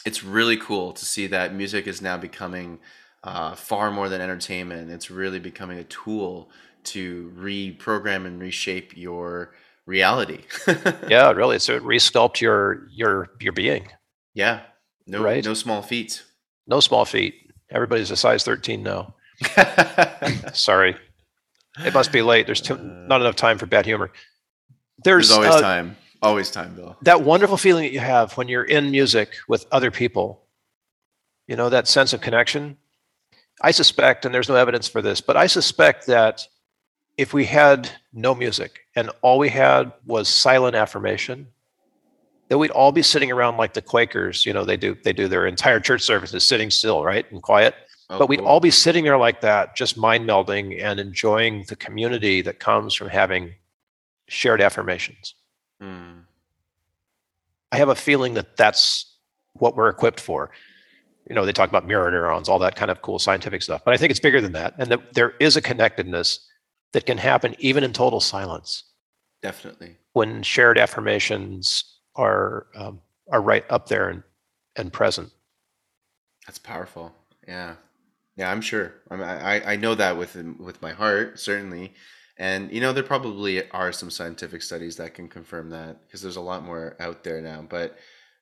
[0.04, 2.78] it's really cool to see that music is now becoming
[3.24, 4.90] uh, far more than entertainment.
[4.90, 6.50] It's really becoming a tool
[6.84, 9.54] to reprogram and reshape your
[9.86, 10.42] reality.
[11.08, 11.58] yeah, really.
[11.58, 13.88] So resculpt your your your being.
[14.34, 14.60] yeah.
[15.06, 15.44] No, Right.
[15.44, 16.22] no small feat.
[16.66, 17.34] No small feet.
[17.70, 19.14] Everybody's a size 13 now.
[20.54, 20.96] Sorry.
[21.84, 22.46] It must be late.
[22.46, 24.10] There's too, not enough time for bad humor.
[25.02, 25.96] There's, There's always uh, time.
[26.22, 26.96] Always time, Bill.
[27.02, 30.46] that wonderful feeling that you have when you're in music with other people.
[31.46, 32.78] You know, that sense of connection.
[33.62, 36.46] I suspect, and there's no evidence for this, but I suspect that
[37.16, 41.46] if we had no music and all we had was silent affirmation,
[42.48, 44.44] that we'd all be sitting around like the Quakers.
[44.44, 47.74] You know, they do they do their entire church services sitting still, right, and quiet.
[48.10, 48.48] Oh, but we'd cool.
[48.48, 52.94] all be sitting there like that, just mind melding and enjoying the community that comes
[52.94, 53.54] from having
[54.28, 55.34] shared affirmations.
[55.80, 56.20] Hmm.
[57.72, 59.16] I have a feeling that that's
[59.54, 60.50] what we're equipped for.
[61.28, 63.94] You know, they talk about mirror neurons, all that kind of cool scientific stuff, but
[63.94, 66.46] I think it's bigger than that, and that there is a connectedness
[66.92, 68.84] that can happen even in total silence.
[69.42, 69.96] Definitely.
[70.12, 73.00] When shared affirmations are um,
[73.30, 74.22] are right up there and,
[74.76, 75.30] and present.
[76.46, 77.14] That's powerful.
[77.46, 77.74] Yeah.
[78.36, 78.94] Yeah, I'm sure.
[79.10, 81.94] I mean, I, I know that with with my heart, certainly.
[82.36, 86.36] And you know, there probably are some scientific studies that can confirm that because there's
[86.36, 87.64] a lot more out there now.
[87.68, 87.96] But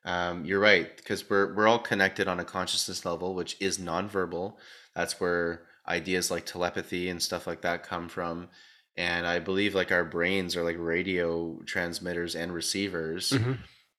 [0.05, 4.53] um, you're right because we're we're all connected on a consciousness level, which is nonverbal.
[4.95, 8.49] That's where ideas like telepathy and stuff like that come from.
[8.95, 13.31] And I believe like our brains are like radio transmitters and receivers.
[13.31, 13.53] Mm-hmm.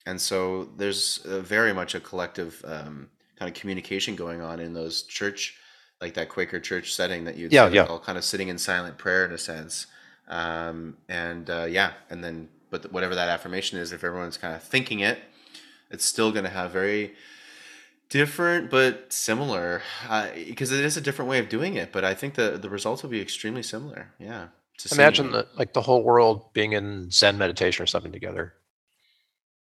[0.07, 5.03] And so there's very much a collective um, kind of communication going on in those
[5.03, 5.57] church,
[6.01, 7.85] like that Quaker church setting that you Yeah, yeah.
[7.85, 9.87] all kind of sitting in silent prayer in a sense.
[10.29, 14.63] Um, and uh, yeah, and then but whatever that affirmation is, if everyone's kind of
[14.63, 15.19] thinking it,
[15.95, 17.15] it's still going to have very
[18.11, 21.93] different but similar uh, because it is a different way of doing it.
[21.93, 24.13] But I think the the results will be extremely similar.
[24.19, 24.49] Yeah.
[24.93, 28.55] Imagine that, like the whole world being in Zen meditation or something together.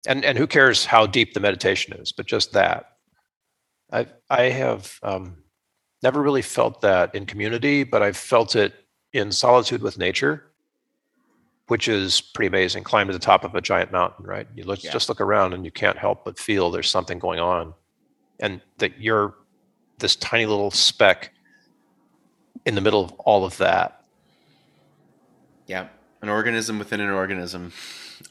[0.07, 2.85] And and who cares how deep the meditation is, but just that.
[3.91, 5.43] I I have um,
[6.01, 8.73] never really felt that in community, but I've felt it
[9.13, 10.50] in solitude with nature,
[11.71, 12.83] which is pretty amazing.
[12.83, 14.45] Climb to the top of a giant mountain, right?
[14.53, 14.91] You look Yeah.
[14.91, 17.73] just look around and you can't help but feel there's something going on,
[18.41, 19.35] and that you're
[19.99, 21.31] this tiny little speck
[22.65, 24.03] in the middle of all of that.
[25.65, 25.87] Yeah.
[26.21, 27.71] An organism within an organism,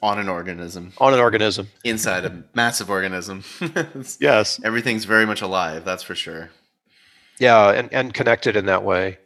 [0.03, 1.69] on an organism, on an organism.
[1.83, 3.43] inside a massive organism.
[4.21, 4.61] Yes.
[4.63, 6.51] Everything's very much alive, that's for sure.
[7.39, 9.17] Yeah, and, and connected in that way.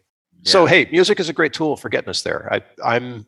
[0.44, 2.48] So hey, music is a great tool for getting us there.
[2.52, 3.26] I, I'm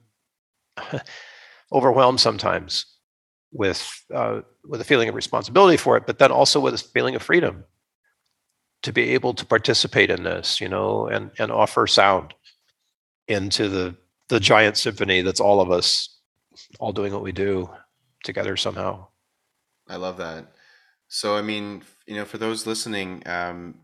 [1.72, 2.86] overwhelmed sometimes
[3.52, 7.14] with uh, with a feeling of responsibility for it, but then also with a feeling
[7.14, 7.64] of freedom
[8.82, 12.34] to be able to participate in this, you know, and and offer sound
[13.28, 13.96] into the
[14.28, 16.18] the giant symphony that's all of us
[16.80, 17.70] all doing what we do
[18.24, 19.06] together somehow.
[19.88, 20.52] I love that.
[21.08, 23.76] So, I mean, you know, for those listening, um,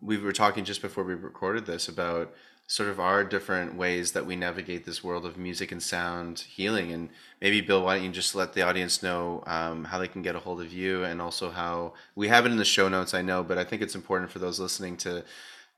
[0.00, 2.34] we were talking just before we recorded this about
[2.70, 6.92] sort of our different ways that we navigate this world of music and sound healing.
[6.92, 7.08] And
[7.40, 10.36] maybe, Bill, why don't you just let the audience know um, how they can get
[10.36, 13.22] a hold of you and also how we have it in the show notes, I
[13.22, 15.24] know, but I think it's important for those listening to,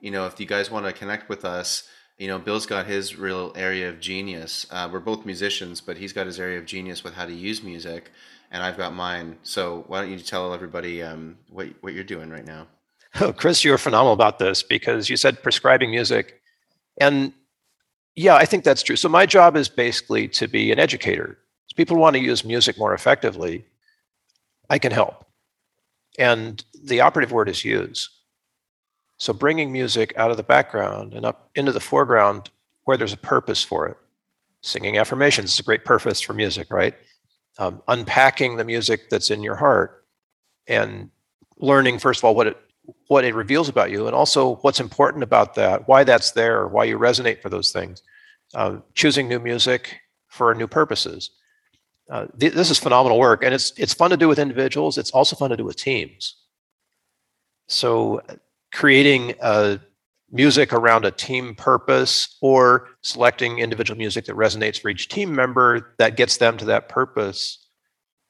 [0.01, 1.88] you know, if you guys want to connect with us,
[2.18, 4.66] you know, Bill's got his real area of genius.
[4.72, 7.62] Uh, we're both musicians, but he's got his area of genius with how to use
[7.62, 8.11] music,
[8.51, 9.38] and I've got mine.
[9.45, 12.66] So why don't you tell everybody um, what what you're doing right now?
[13.20, 16.39] Oh, Chris, you were phenomenal about this because you said prescribing music.
[16.99, 17.32] And
[18.16, 18.97] yeah, I think that's true.
[18.97, 21.38] So my job is basically to be an educator.
[21.70, 23.64] If people want to use music more effectively,
[24.68, 25.26] I can help.
[26.18, 28.09] And the operative word is use.
[29.18, 32.51] So bringing music out of the background and up into the foreground
[32.84, 33.97] where there's a purpose for it.
[34.62, 36.95] Singing affirmations is a great purpose for music, right?
[37.59, 40.05] Um, unpacking the music that's in your heart
[40.66, 41.11] and
[41.59, 42.57] learning, first of all, what it
[43.09, 46.84] what it reveals about you and also what's important about that why that's there why
[46.84, 48.03] you resonate for those things.
[48.55, 51.30] Uh, choosing new music for new purposes.
[52.11, 54.99] Uh, th- this is phenomenal work and it's it's fun to do with individuals.
[54.99, 56.36] It's also fun to do with teams.
[57.68, 58.20] So
[58.72, 59.78] creating uh,
[60.30, 65.95] music around a team purpose or selecting individual music that resonates for each team member
[65.99, 67.66] that gets them to that purpose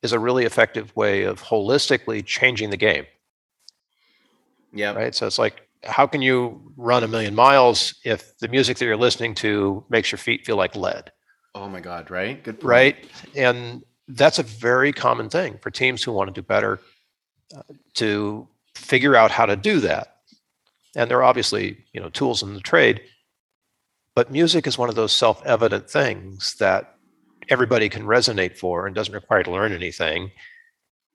[0.03, 3.05] is a really effective way of holistically changing the game
[4.73, 5.15] Yeah, right?
[5.15, 8.97] So it's like, how can you run a million miles if the music that you're
[8.97, 11.11] listening to makes your feet feel like lead,
[11.55, 12.43] Oh my God, right?
[12.43, 12.65] Good point.
[12.65, 12.97] right?
[13.35, 16.81] And that's a very common thing for teams who want to do better
[17.57, 17.63] uh,
[17.95, 18.47] to
[18.77, 20.17] figure out how to do that.
[20.97, 23.01] And there are obviously, you know, tools in the trade,
[24.15, 26.95] but music is one of those self-evident things that
[27.49, 30.31] everybody can resonate for and doesn't require to learn anything.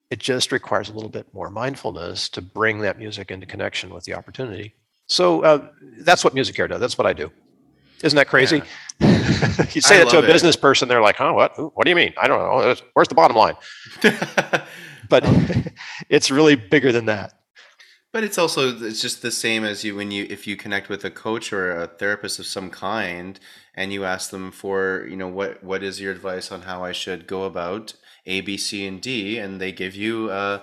[0.09, 4.05] It just requires a little bit more mindfulness to bring that music into connection with
[4.05, 4.75] the opportunity.
[5.07, 5.67] So uh,
[5.99, 6.79] that's what Music Care does.
[6.79, 7.31] That's what I do.
[8.03, 8.61] Isn't that crazy?
[8.99, 10.27] you say I that to a it.
[10.27, 11.33] business person, they're like, "Huh?
[11.33, 11.57] What?
[11.75, 12.13] What do you mean?
[12.21, 12.75] I don't know.
[12.93, 13.55] Where's the bottom line?"
[15.09, 15.23] But
[16.09, 17.33] it's really bigger than that.
[18.11, 21.03] But it's also it's just the same as you when you if you connect with
[21.03, 23.37] a coach or a therapist of some kind
[23.75, 26.93] and you ask them for you know what what is your advice on how I
[26.93, 27.93] should go about
[28.25, 30.59] A B C and D and they give you uh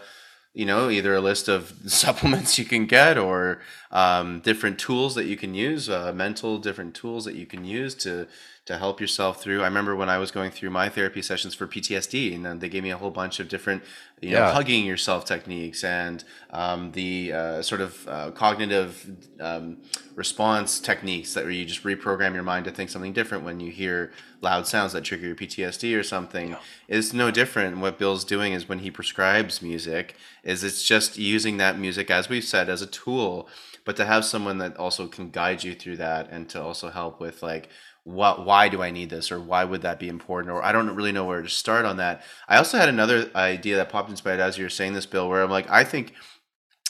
[0.55, 3.61] you know either a list of supplements you can get or
[3.91, 7.95] um, different tools that you can use uh, mental different tools that you can use
[7.95, 8.27] to
[8.65, 9.61] to help yourself through.
[9.63, 12.69] I remember when I was going through my therapy sessions for PTSD, and then they
[12.69, 13.83] gave me a whole bunch of different,
[14.21, 14.53] you know, Yeah.
[14.53, 19.11] hugging yourself techniques and um, the uh, sort of uh, cognitive
[19.41, 19.79] um,
[20.15, 23.73] response techniques that where you just reprogram your mind to think something different when you
[23.73, 26.57] hear loud sounds that trigger your PTSD or something.
[26.87, 27.79] It's no different.
[27.79, 32.29] What Bill's doing is when he prescribes music, is it's just using that music as
[32.29, 33.49] we've said as a tool,
[33.85, 37.19] but to have someone that also can guide you through that and to also help
[37.21, 37.69] with like
[38.05, 40.95] what why do I need this or why would that be important or I don't
[40.95, 42.23] really know where to start on that.
[42.49, 45.07] I also had another idea that popped into my head as you were saying this,
[45.07, 46.13] Bill, where I'm like, I think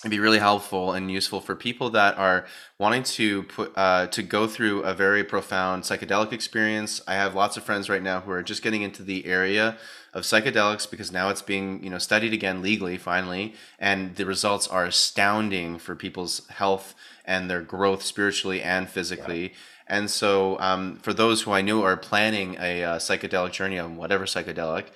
[0.03, 2.45] it'd be really helpful and useful for people that are
[2.79, 7.01] wanting to put uh, to go through a very profound psychedelic experience.
[7.07, 9.77] I have lots of friends right now who are just getting into the area
[10.13, 14.67] of psychedelics because now it's being you know studied again legally finally, and the results
[14.67, 16.95] are astounding for people's health
[17.25, 19.53] and their growth spiritually and physically.
[19.87, 23.97] And so, um, for those who I knew are planning a uh, psychedelic journey on
[23.97, 24.87] whatever psychedelic,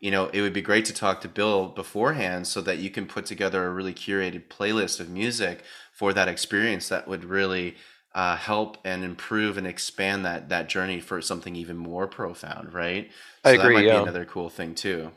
[0.00, 3.06] you know, it would be great to talk to Bill beforehand so that you can
[3.06, 7.76] put together a really curated playlist of music for that experience that would really
[8.14, 13.10] uh, help and improve and expand that that journey for something even more profound, right?
[13.44, 13.92] I So that agree, might yeah.
[13.92, 15.10] be another cool thing too.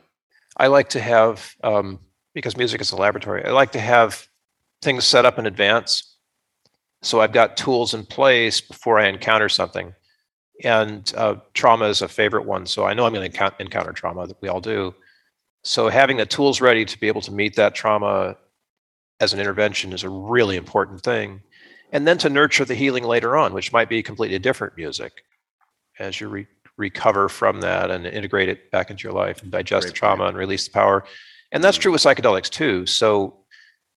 [0.58, 2.00] I like to have um,
[2.34, 3.46] because music is a laboratory.
[3.46, 4.28] I like to have
[4.84, 6.17] things set up in advance,
[7.08, 9.94] so I've got tools in place before I encounter something.
[10.64, 14.28] And uh, trauma is a favorite one, so I know I'm going to encounter trauma.
[14.28, 14.94] That we all do.
[15.64, 18.36] So having the tools ready to be able to meet that trauma
[19.20, 21.42] as an intervention is a really important thing.
[21.92, 25.24] And then to nurture the healing later on, which might be completely different music
[26.00, 26.48] as you re-
[26.78, 30.18] recover from that and integrate it back into your life and digest Great the trauma
[30.18, 30.30] point.
[30.30, 31.06] and release the power.
[31.52, 32.86] And that's true with psychedelics too.
[32.86, 33.38] So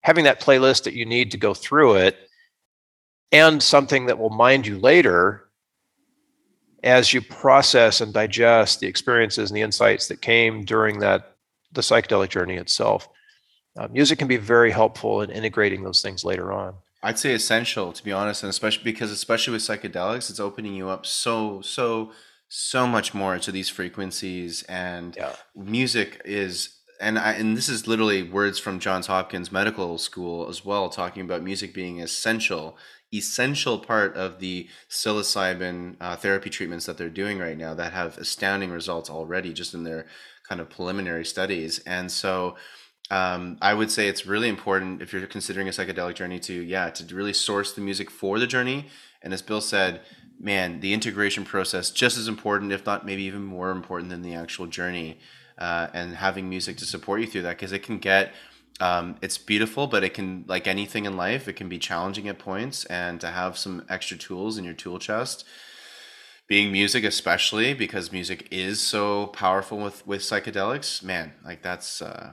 [0.02, 2.16] having that playlist that you need to go through it
[3.32, 5.48] and something that will mind you later
[6.82, 11.36] as you process and digest the experiences and the insights that came during that
[11.72, 13.08] the psychedelic journey itself.
[13.78, 16.74] Uh, music can be very helpful in integrating those things later on.
[17.02, 20.88] I'd say essential to be honest, and especially because especially with psychedelics, it's opening you
[20.88, 22.12] up so so
[22.48, 25.34] so much more to these frequencies and Yeah.
[25.54, 30.64] music is and I, and this is literally words from Johns Hopkins Medical School as
[30.64, 32.76] well, talking about music being essential,
[33.12, 38.16] essential part of the psilocybin uh, therapy treatments that they're doing right now that have
[38.18, 40.06] astounding results already just in their
[40.48, 41.80] kind of preliminary studies.
[41.80, 42.56] And so,
[43.10, 46.90] um, I would say it's really important if you're considering a psychedelic journey to yeah
[46.90, 48.86] to really source the music for the journey.
[49.22, 50.00] And as Bill said,
[50.38, 54.34] man, the integration process just as important, if not maybe even more important than the
[54.34, 55.18] actual journey.
[55.58, 58.32] Uh, and having music to support you through that because it can get
[58.80, 62.38] um, it's beautiful but it can like anything in life it can be challenging at
[62.38, 65.44] points and to have some extra tools in your tool chest
[66.48, 72.32] being music especially because music is so powerful with with psychedelics man like that's uh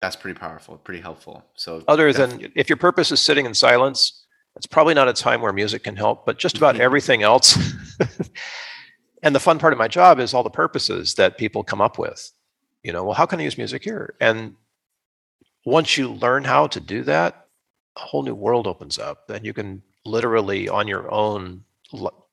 [0.00, 3.54] that's pretty powerful pretty helpful so Other def- than if your purpose is sitting in
[3.54, 4.24] silence,
[4.56, 7.58] it's probably not a time where music can help, but just about everything else.
[9.22, 11.98] and the fun part of my job is all the purposes that people come up
[11.98, 12.32] with.
[12.82, 14.14] You know, well, how can I use music here?
[14.20, 14.54] And
[15.66, 17.48] once you learn how to do that,
[17.96, 19.26] a whole new world opens up.
[19.26, 21.64] Then you can literally, on your own,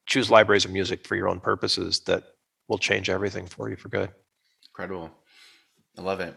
[0.06, 2.24] choose libraries of music for your own purposes that
[2.68, 4.12] will change everything for you for good.
[4.70, 5.12] Incredible.
[5.98, 6.36] I love it.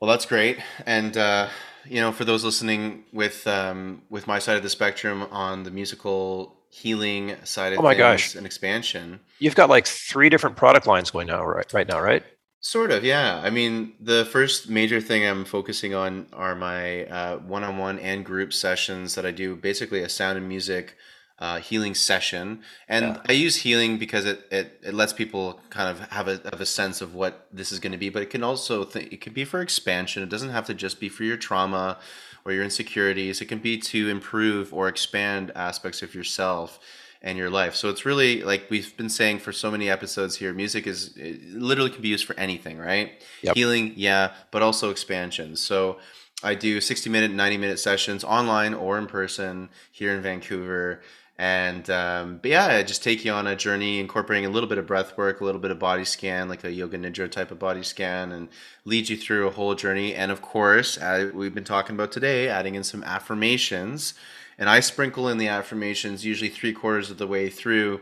[0.00, 0.58] Well, that's great.
[0.86, 1.48] And uh,
[1.84, 5.70] you know, for those listening with um, with my side of the spectrum on the
[5.70, 8.34] musical healing side of Oh my things gosh.
[8.36, 11.72] and expansion, You've got like three different product lines going now, right?
[11.72, 12.22] Right now, right?
[12.66, 13.40] Sort of, yeah.
[13.42, 18.52] I mean, the first major thing I'm focusing on are my uh, one-on-one and group
[18.52, 19.56] sessions that I do.
[19.56, 20.96] Basically, a sound and music
[21.38, 23.22] uh, healing session, and Yeah.
[23.28, 26.66] I use healing because it, it it lets people kind of have a have a
[26.66, 28.08] sense of what this is going to be.
[28.08, 30.22] But it can also th- it can be for expansion.
[30.22, 31.98] It doesn't have to just be for your trauma
[32.44, 33.40] or your insecurities.
[33.42, 36.78] It can be to improve or expand aspects of yourself
[37.26, 37.74] and your life.
[37.74, 40.54] So it's really like we've been saying for so many episodes here.
[40.54, 43.20] Music is it literally can be used for anything, right?
[43.42, 43.56] Yep.
[43.56, 45.56] Healing, yeah, but also expansion.
[45.56, 45.98] So
[46.44, 51.02] I do 60 minute, 90 minute sessions online or in person here in Vancouver.
[51.36, 54.78] And um, but yeah, I just take you on a journey, incorporating a little bit
[54.78, 57.58] of breath work, a little bit of body scan, like a yoga nidra type of
[57.58, 58.48] body scan, and
[58.84, 60.14] lead you through a whole journey.
[60.14, 60.96] And of course,
[61.34, 64.14] we've been talking about today, adding in some affirmations.
[64.58, 68.00] And I sprinkle in the affirmations usually three quarters of the way through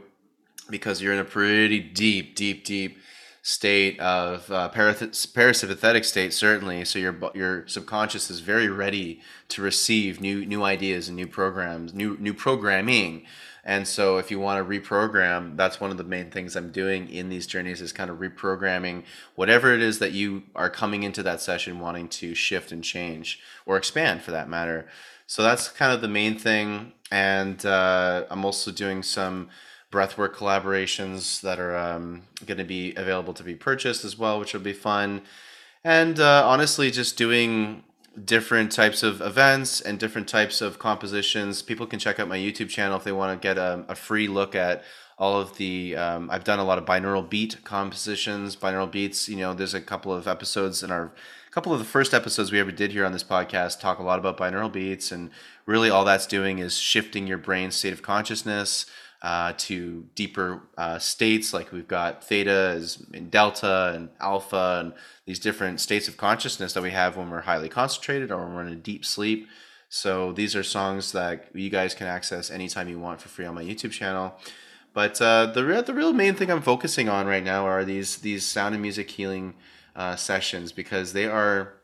[0.71, 2.99] because you're in a pretty deep, deep, deep
[3.43, 6.85] state of uh, parath- parasympathetic state, certainly.
[6.85, 11.93] So your your subconscious is very ready to receive new new ideas and new programs,
[11.93, 13.27] new new programming
[13.65, 17.09] And so if you want to reprogram, that's one of the main things I'm doing
[17.09, 19.05] in these journeys is kind of reprogramming
[19.37, 23.41] whatever it is that you are coming into that session wanting to shift and change
[23.65, 24.87] or expand for that matter.
[25.27, 26.93] So that's kind of the main thing.
[27.11, 29.49] And uh, I'm also doing some
[29.91, 34.53] breathwork collaborations that are um, going to be available to be purchased as well, which
[34.53, 35.23] will be fun.
[35.85, 37.85] And uh, honestly, just doing
[38.23, 41.63] different types of events and different types of compositions.
[41.63, 44.29] People can check out my YouTube channel if they want to get a, a free
[44.29, 44.85] look at
[45.19, 45.97] all of the.
[45.97, 49.29] Um, I've done a lot of binaural beat compositions, binaural beats.
[49.29, 51.13] You know, there's a couple of episodes in our
[51.55, 54.19] couple of the first episodes we ever did here on this podcast talk a lot
[54.19, 55.31] about binaural beats and
[55.67, 58.87] really all that's doing is shifting your brain's state of consciousness
[59.23, 61.55] uh, to deeper uh, states.
[61.55, 64.95] Like we've got theta in delta and alpha and
[65.27, 68.67] these different states of consciousness that we have when we're highly concentrated or when we're
[68.67, 69.47] in a deep sleep.
[69.89, 73.55] So these are songs that you guys can access anytime you want for free on
[73.55, 74.35] my youtube channel.
[74.93, 78.17] But uh, the, real, the real main thing i'm focusing on right now are these
[78.17, 79.55] these sound and music healing
[79.97, 81.75] uh, sessions because they are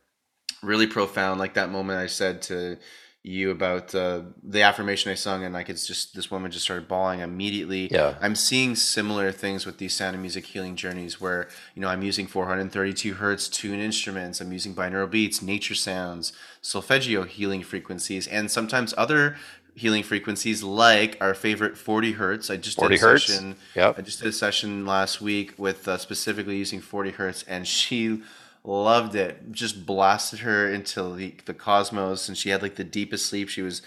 [0.62, 2.76] really profound like that moment i said to
[3.22, 6.88] you about uh, the affirmation I sung, and I could just this woman just started
[6.88, 7.88] bawling immediately.
[7.90, 11.88] Yeah, I'm seeing similar things with these sound and music healing journeys, where you know
[11.88, 16.32] I'm using 432 hertz tune instruments, I'm using binaural beats, nature sounds,
[16.62, 19.36] solfeggio healing frequencies, and sometimes other
[19.74, 22.50] healing frequencies like our favorite 40 hertz.
[22.50, 23.26] I just 40 did a hertz.
[23.26, 23.56] session.
[23.74, 23.98] Yep.
[23.98, 28.22] I just did a session last week with uh, specifically using 40 hertz, and she
[28.62, 33.26] loved it just blasted her into the, the cosmos and she had like the deepest
[33.26, 33.80] sleep she was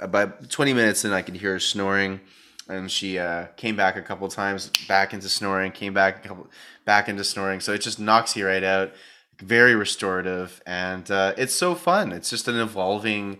[0.00, 2.20] about 20 minutes and i could hear her snoring
[2.68, 6.46] and she uh, came back a couple times back into snoring came back a couple
[6.84, 8.92] back into snoring so it just knocks you right out
[9.40, 13.38] very restorative and uh, it's so fun it's just an evolving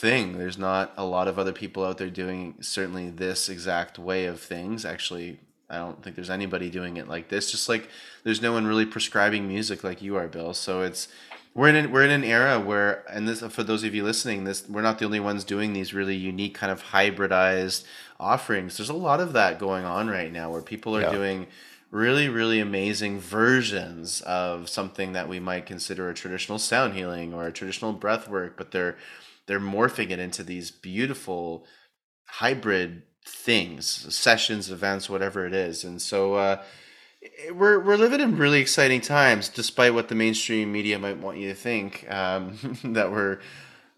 [0.00, 4.26] thing there's not a lot of other people out there doing certainly this exact way
[4.26, 5.38] of things actually
[5.70, 7.50] I don't think there's anybody doing it like this.
[7.50, 7.88] Just like
[8.22, 10.54] there's no one really prescribing music like you are, Bill.
[10.54, 11.08] So it's
[11.54, 14.44] we're in an, we're in an era where, and this for those of you listening,
[14.44, 17.84] this we're not the only ones doing these really unique kind of hybridized
[18.18, 18.76] offerings.
[18.76, 21.10] There's a lot of that going on right now where people are yeah.
[21.10, 21.46] doing
[21.90, 27.46] really really amazing versions of something that we might consider a traditional sound healing or
[27.46, 28.96] a traditional breath work, but they're
[29.46, 31.66] they're morphing it into these beautiful
[32.26, 35.84] hybrid things, sessions, events, whatever it is.
[35.84, 36.62] And so uh,
[37.52, 41.48] we're we're living in really exciting times, despite what the mainstream media might want you
[41.48, 43.40] to think um, that we're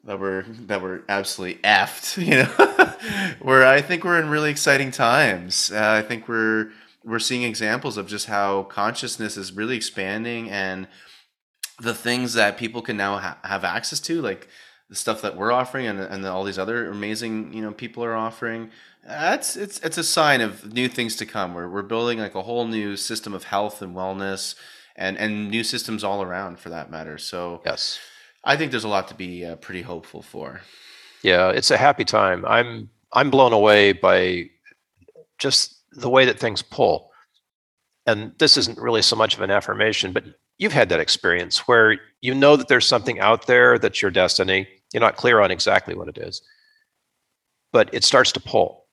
[0.05, 2.17] that we're that we're absolutely effed.
[2.27, 5.71] You know, where I think we're in really exciting times.
[5.73, 6.71] Uh, I think we're
[7.05, 10.89] we're seeing examples of just how consciousness is really expanding and
[11.81, 14.49] the things that people can now ha- have access to, like
[14.89, 18.15] the stuff that we're offering and, and all these other amazing you know people are
[18.15, 18.71] offering
[19.07, 21.55] that's it's it's a sign of new things to come.
[21.55, 24.57] We're, we're building like a whole new system of health and wellness
[24.97, 27.19] and and new systems all around for that matter.
[27.19, 27.99] So yes.
[28.45, 30.61] I think there's a lot to be uh, pretty hopeful for.
[31.23, 32.45] Yeah it's a happy time.
[32.47, 34.51] I'm i'm blown away by
[35.39, 37.11] just the way that things pull.
[38.09, 40.25] And this isn't really so much of an affirmation but
[40.59, 44.67] you've had that experience where you know that there's something out there that's your destiny
[44.97, 46.41] you're not clear on exactly what it is,
[47.71, 48.87] but it starts to pull.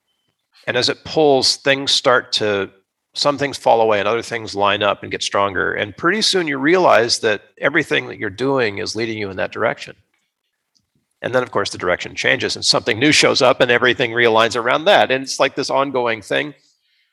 [0.67, 2.69] And as it pulls, things start to,
[3.13, 5.73] some things fall away and other things line up and get stronger.
[5.73, 9.53] And pretty soon you realize that everything that you're doing is leading you in that
[9.53, 9.95] direction.
[11.21, 14.57] And then, of course, the direction changes and something new shows up and everything realigns
[14.57, 15.09] around that.
[15.09, 16.53] And it's like this ongoing thing.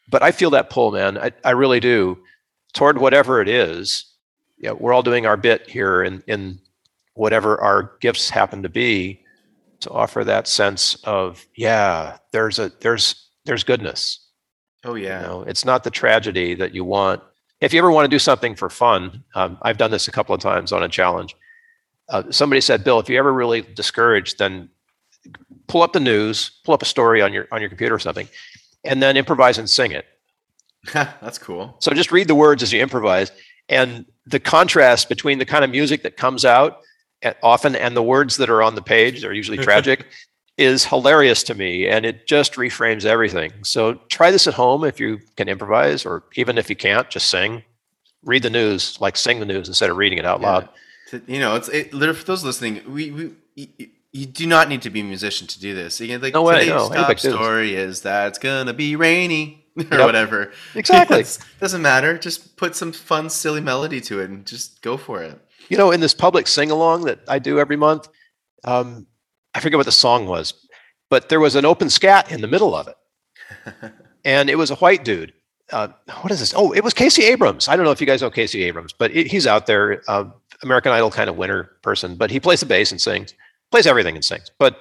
[0.09, 1.17] But I feel that pull, man.
[1.17, 2.19] I, I really do
[2.73, 4.07] toward whatever it is.
[4.59, 6.59] Yeah, we're all doing our bit here in, in
[7.15, 9.25] whatever our gifts happen to be
[9.81, 14.27] to offer that sense of yeah there's a there's there's goodness.
[14.85, 15.21] Oh yeah.
[15.21, 17.23] you know, it's not the tragedy that you want.
[17.61, 20.35] If you ever want to do something for fun um, i've done this a couple
[20.35, 21.37] of times on a challenge.
[22.09, 24.69] Uh, somebody said bill if you ever really discouraged then
[25.69, 28.29] pull up the news pull up a story on your on your computer or something
[28.85, 30.07] and then improvise and sing it.
[30.93, 31.77] That's cool.
[31.81, 33.31] So just read the words as you improvise
[33.69, 36.81] and the contrast between the kind of music that comes out
[37.43, 40.07] often, and the words that are on the page, they're usually tragic,
[40.57, 41.87] is hilarious to me.
[41.87, 43.53] And it just reframes everything.
[43.65, 47.31] So try this at home if you can improvise, or even if you can't, just
[47.31, 47.63] sing.
[48.23, 50.69] Read the news, like sing the news instead of reading it out loud.
[51.27, 52.83] You know, it's it, for those listening.
[52.87, 56.01] We, we you, you do not need to be a musician to do this.
[56.01, 56.61] You like, no way.
[56.61, 60.07] Today's no, top story is that it's gonna be rainy or yep.
[60.07, 60.53] whatever.
[60.75, 61.25] Exactly.
[61.61, 62.19] doesn't matter.
[62.19, 65.41] Just put some fun, silly melody to it and just go for it
[65.71, 68.09] you know, in this public sing along that I do every month,
[68.65, 69.07] um,
[69.55, 70.67] I forget what the song was,
[71.09, 72.97] but there was an open scat in the middle of it.
[74.25, 75.33] and it was a white dude.
[75.73, 75.89] Uh,
[76.21, 76.53] what is this?
[76.57, 77.69] Oh, it was Casey Abrams.
[77.69, 80.25] I don't know if you guys know Casey Abrams, but it, he's out there, uh,
[80.63, 82.17] American Idol kind of winner person.
[82.17, 83.35] But he plays the bass and sings,
[83.71, 84.51] plays everything and sings.
[84.59, 84.77] But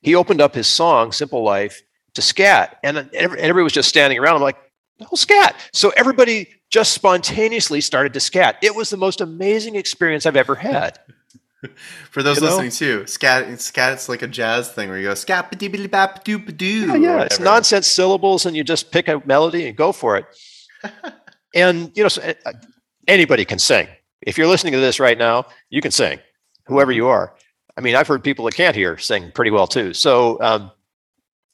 [0.00, 1.82] he opened up his song "Simple Life"
[2.14, 4.36] to scat, and everybody was just standing around.
[4.36, 4.58] I'm like,
[5.00, 8.56] "Oh, scat!" So everybody just spontaneously started to scat.
[8.62, 10.98] It was the most amazing experience I've ever had.
[12.10, 13.00] For those you listening know?
[13.00, 16.38] too, scat scat it's like a jazz thing where you go scat ba bap doo
[16.38, 16.66] doo.
[16.66, 17.22] Yeah, yeah.
[17.22, 20.26] it's nonsense syllables, and you just pick a melody and go for it.
[21.54, 22.52] and you know, so, uh,
[23.08, 23.88] anybody can sing.
[24.22, 26.20] If you're listening to this right now, you can sing,
[26.66, 27.34] whoever you are.
[27.76, 29.94] I mean, I've heard people that can't hear sing pretty well too.
[29.94, 30.70] So, um,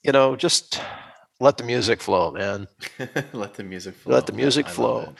[0.02, 0.80] you know, just
[1.44, 2.66] let the music flow, man.
[3.34, 4.14] let the music flow.
[4.14, 5.14] Let the music flow.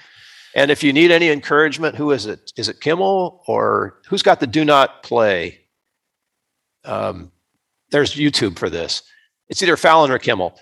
[0.55, 2.51] And if you need any encouragement, who is it?
[2.57, 5.61] Is it Kimmel or who's got the do not play?
[6.85, 7.31] Um,
[7.91, 9.03] there's YouTube for this.
[9.51, 10.59] It's either Fallon or Kimmel.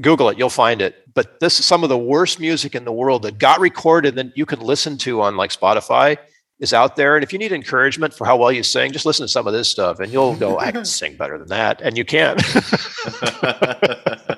[0.00, 1.12] Google it, you'll find it.
[1.14, 4.36] But this is some of the worst music in the world that got recorded that
[4.36, 6.18] you can listen to on like Spotify
[6.58, 7.16] is out there.
[7.16, 9.54] And if you need encouragement for how well you sing, just listen to some of
[9.54, 11.80] this stuff and you'll go, I can sing better than that.
[11.80, 12.36] And you can.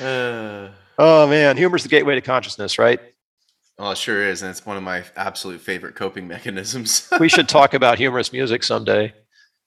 [0.00, 0.68] uh.
[0.98, 3.00] Oh man, humor's the gateway to consciousness, right?
[3.78, 7.08] Oh, it sure is, and it's one of my absolute favorite coping mechanisms.
[7.20, 9.12] we should talk about humorous music someday.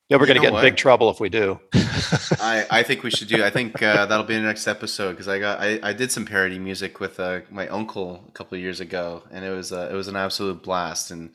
[0.10, 1.58] Yeah, we're going to get in big trouble if we do.
[1.74, 3.42] I, I think we should do.
[3.42, 6.26] I think uh, that'll be the next episode because I got I, I did some
[6.26, 9.88] parody music with uh, my uncle a couple of years ago, and it was uh,
[9.90, 11.12] it was an absolute blast.
[11.12, 11.32] And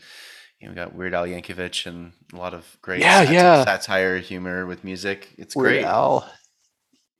[0.60, 3.64] you know, we got Weird Al Yankovic and a lot of great yeah sat- yeah
[3.64, 5.30] satire humor with music.
[5.38, 5.84] It's Weird great.
[5.84, 6.30] Al.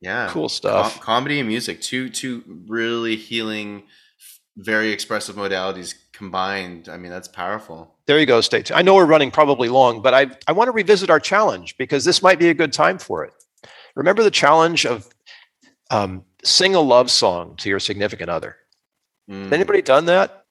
[0.00, 0.94] Yeah, cool stuff.
[0.94, 3.84] Com- comedy and music, two two really healing,
[4.56, 6.88] very expressive modalities combined.
[6.88, 7.94] I mean, that's powerful.
[8.06, 8.40] There you go.
[8.40, 8.78] Stay tuned.
[8.78, 12.04] I know we're running probably long, but I I want to revisit our challenge because
[12.04, 13.32] this might be a good time for it.
[13.94, 15.08] Remember the challenge of
[15.90, 18.56] um, sing a love song to your significant other.
[19.30, 19.52] Mm.
[19.52, 20.45] Anybody done that?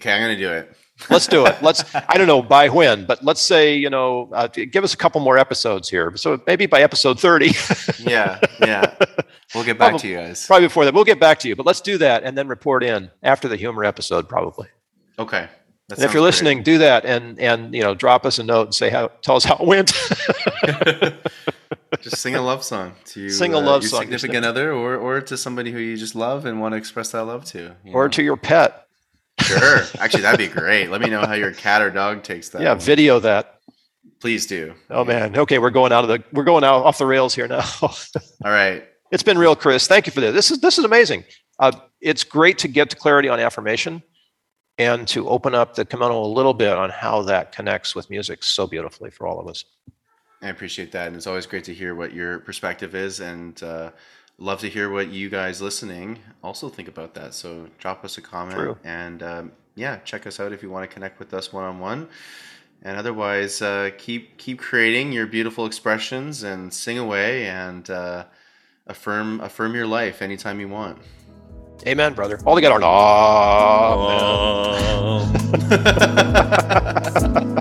[0.00, 0.74] Okay, I'm gonna do it.
[1.10, 1.56] let's do it.
[1.62, 1.94] Let's.
[1.94, 5.20] I don't know by when, but let's say you know, uh, give us a couple
[5.20, 6.16] more episodes here.
[6.16, 7.52] So maybe by episode thirty.
[7.98, 8.94] yeah, yeah.
[9.54, 10.46] We'll get back probably, to you guys.
[10.46, 10.94] Probably before that.
[10.94, 13.56] We'll get back to you, but let's do that and then report in after the
[13.56, 14.68] humor episode, probably.
[15.18, 15.48] Okay.
[15.90, 16.64] and if you're listening, great.
[16.64, 19.44] do that and and you know, drop us a note and say how tell us
[19.44, 19.88] how it went.
[22.00, 24.96] just sing a love song to sing a uh, love your song significant other, or
[24.96, 28.04] or to somebody who you just love and want to express that love to, or
[28.04, 28.08] know?
[28.08, 28.86] to your pet.
[29.58, 29.82] Sure.
[29.98, 30.90] Actually, that'd be great.
[30.90, 32.62] Let me know how your cat or dog takes that.
[32.62, 32.80] Yeah, one.
[32.80, 33.60] video that.
[34.20, 34.74] Please do.
[34.90, 35.36] Oh man.
[35.36, 37.64] Okay, we're going out of the we're going out off the rails here now.
[37.82, 37.90] All
[38.44, 38.84] right.
[39.10, 39.86] It's been real, Chris.
[39.88, 40.34] Thank you for this.
[40.34, 41.24] This is this is amazing.
[41.58, 44.02] Uh, it's great to get to clarity on affirmation
[44.78, 48.42] and to open up the kimono a little bit on how that connects with music
[48.42, 49.64] so beautifully for all of us.
[50.42, 53.90] I appreciate that, and it's always great to hear what your perspective is, and uh,
[54.40, 57.34] love to hear what you guys listening also think about that.
[57.34, 58.78] So drop us a comment True.
[58.84, 61.78] and um, yeah, check us out if you want to connect with us one on
[61.78, 62.08] one.
[62.82, 68.24] And otherwise, uh, keep keep creating your beautiful expressions and sing away and uh,
[68.86, 70.98] affirm affirm your life anytime you want.
[71.86, 72.38] Amen, brother.
[72.44, 72.82] All together.
[72.82, 72.86] Amen.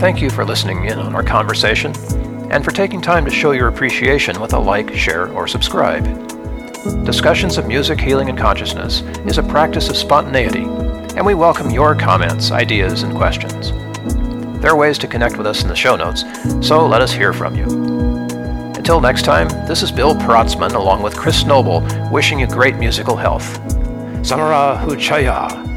[0.00, 1.94] Thank you for listening in on our conversation
[2.50, 6.04] and for taking time to show your appreciation with a like, share, or subscribe.
[7.04, 11.94] Discussions of music, healing, and consciousness is a practice of spontaneity, and we welcome your
[11.94, 13.72] comments, ideas, and questions.
[14.62, 16.24] There are ways to connect with us in the show notes,
[16.66, 17.64] so let us hear from you.
[18.78, 23.16] Until next time, this is Bill Protzmann along with Chris Noble wishing you great musical
[23.16, 23.54] health.
[24.26, 25.69] Samara Huchaya.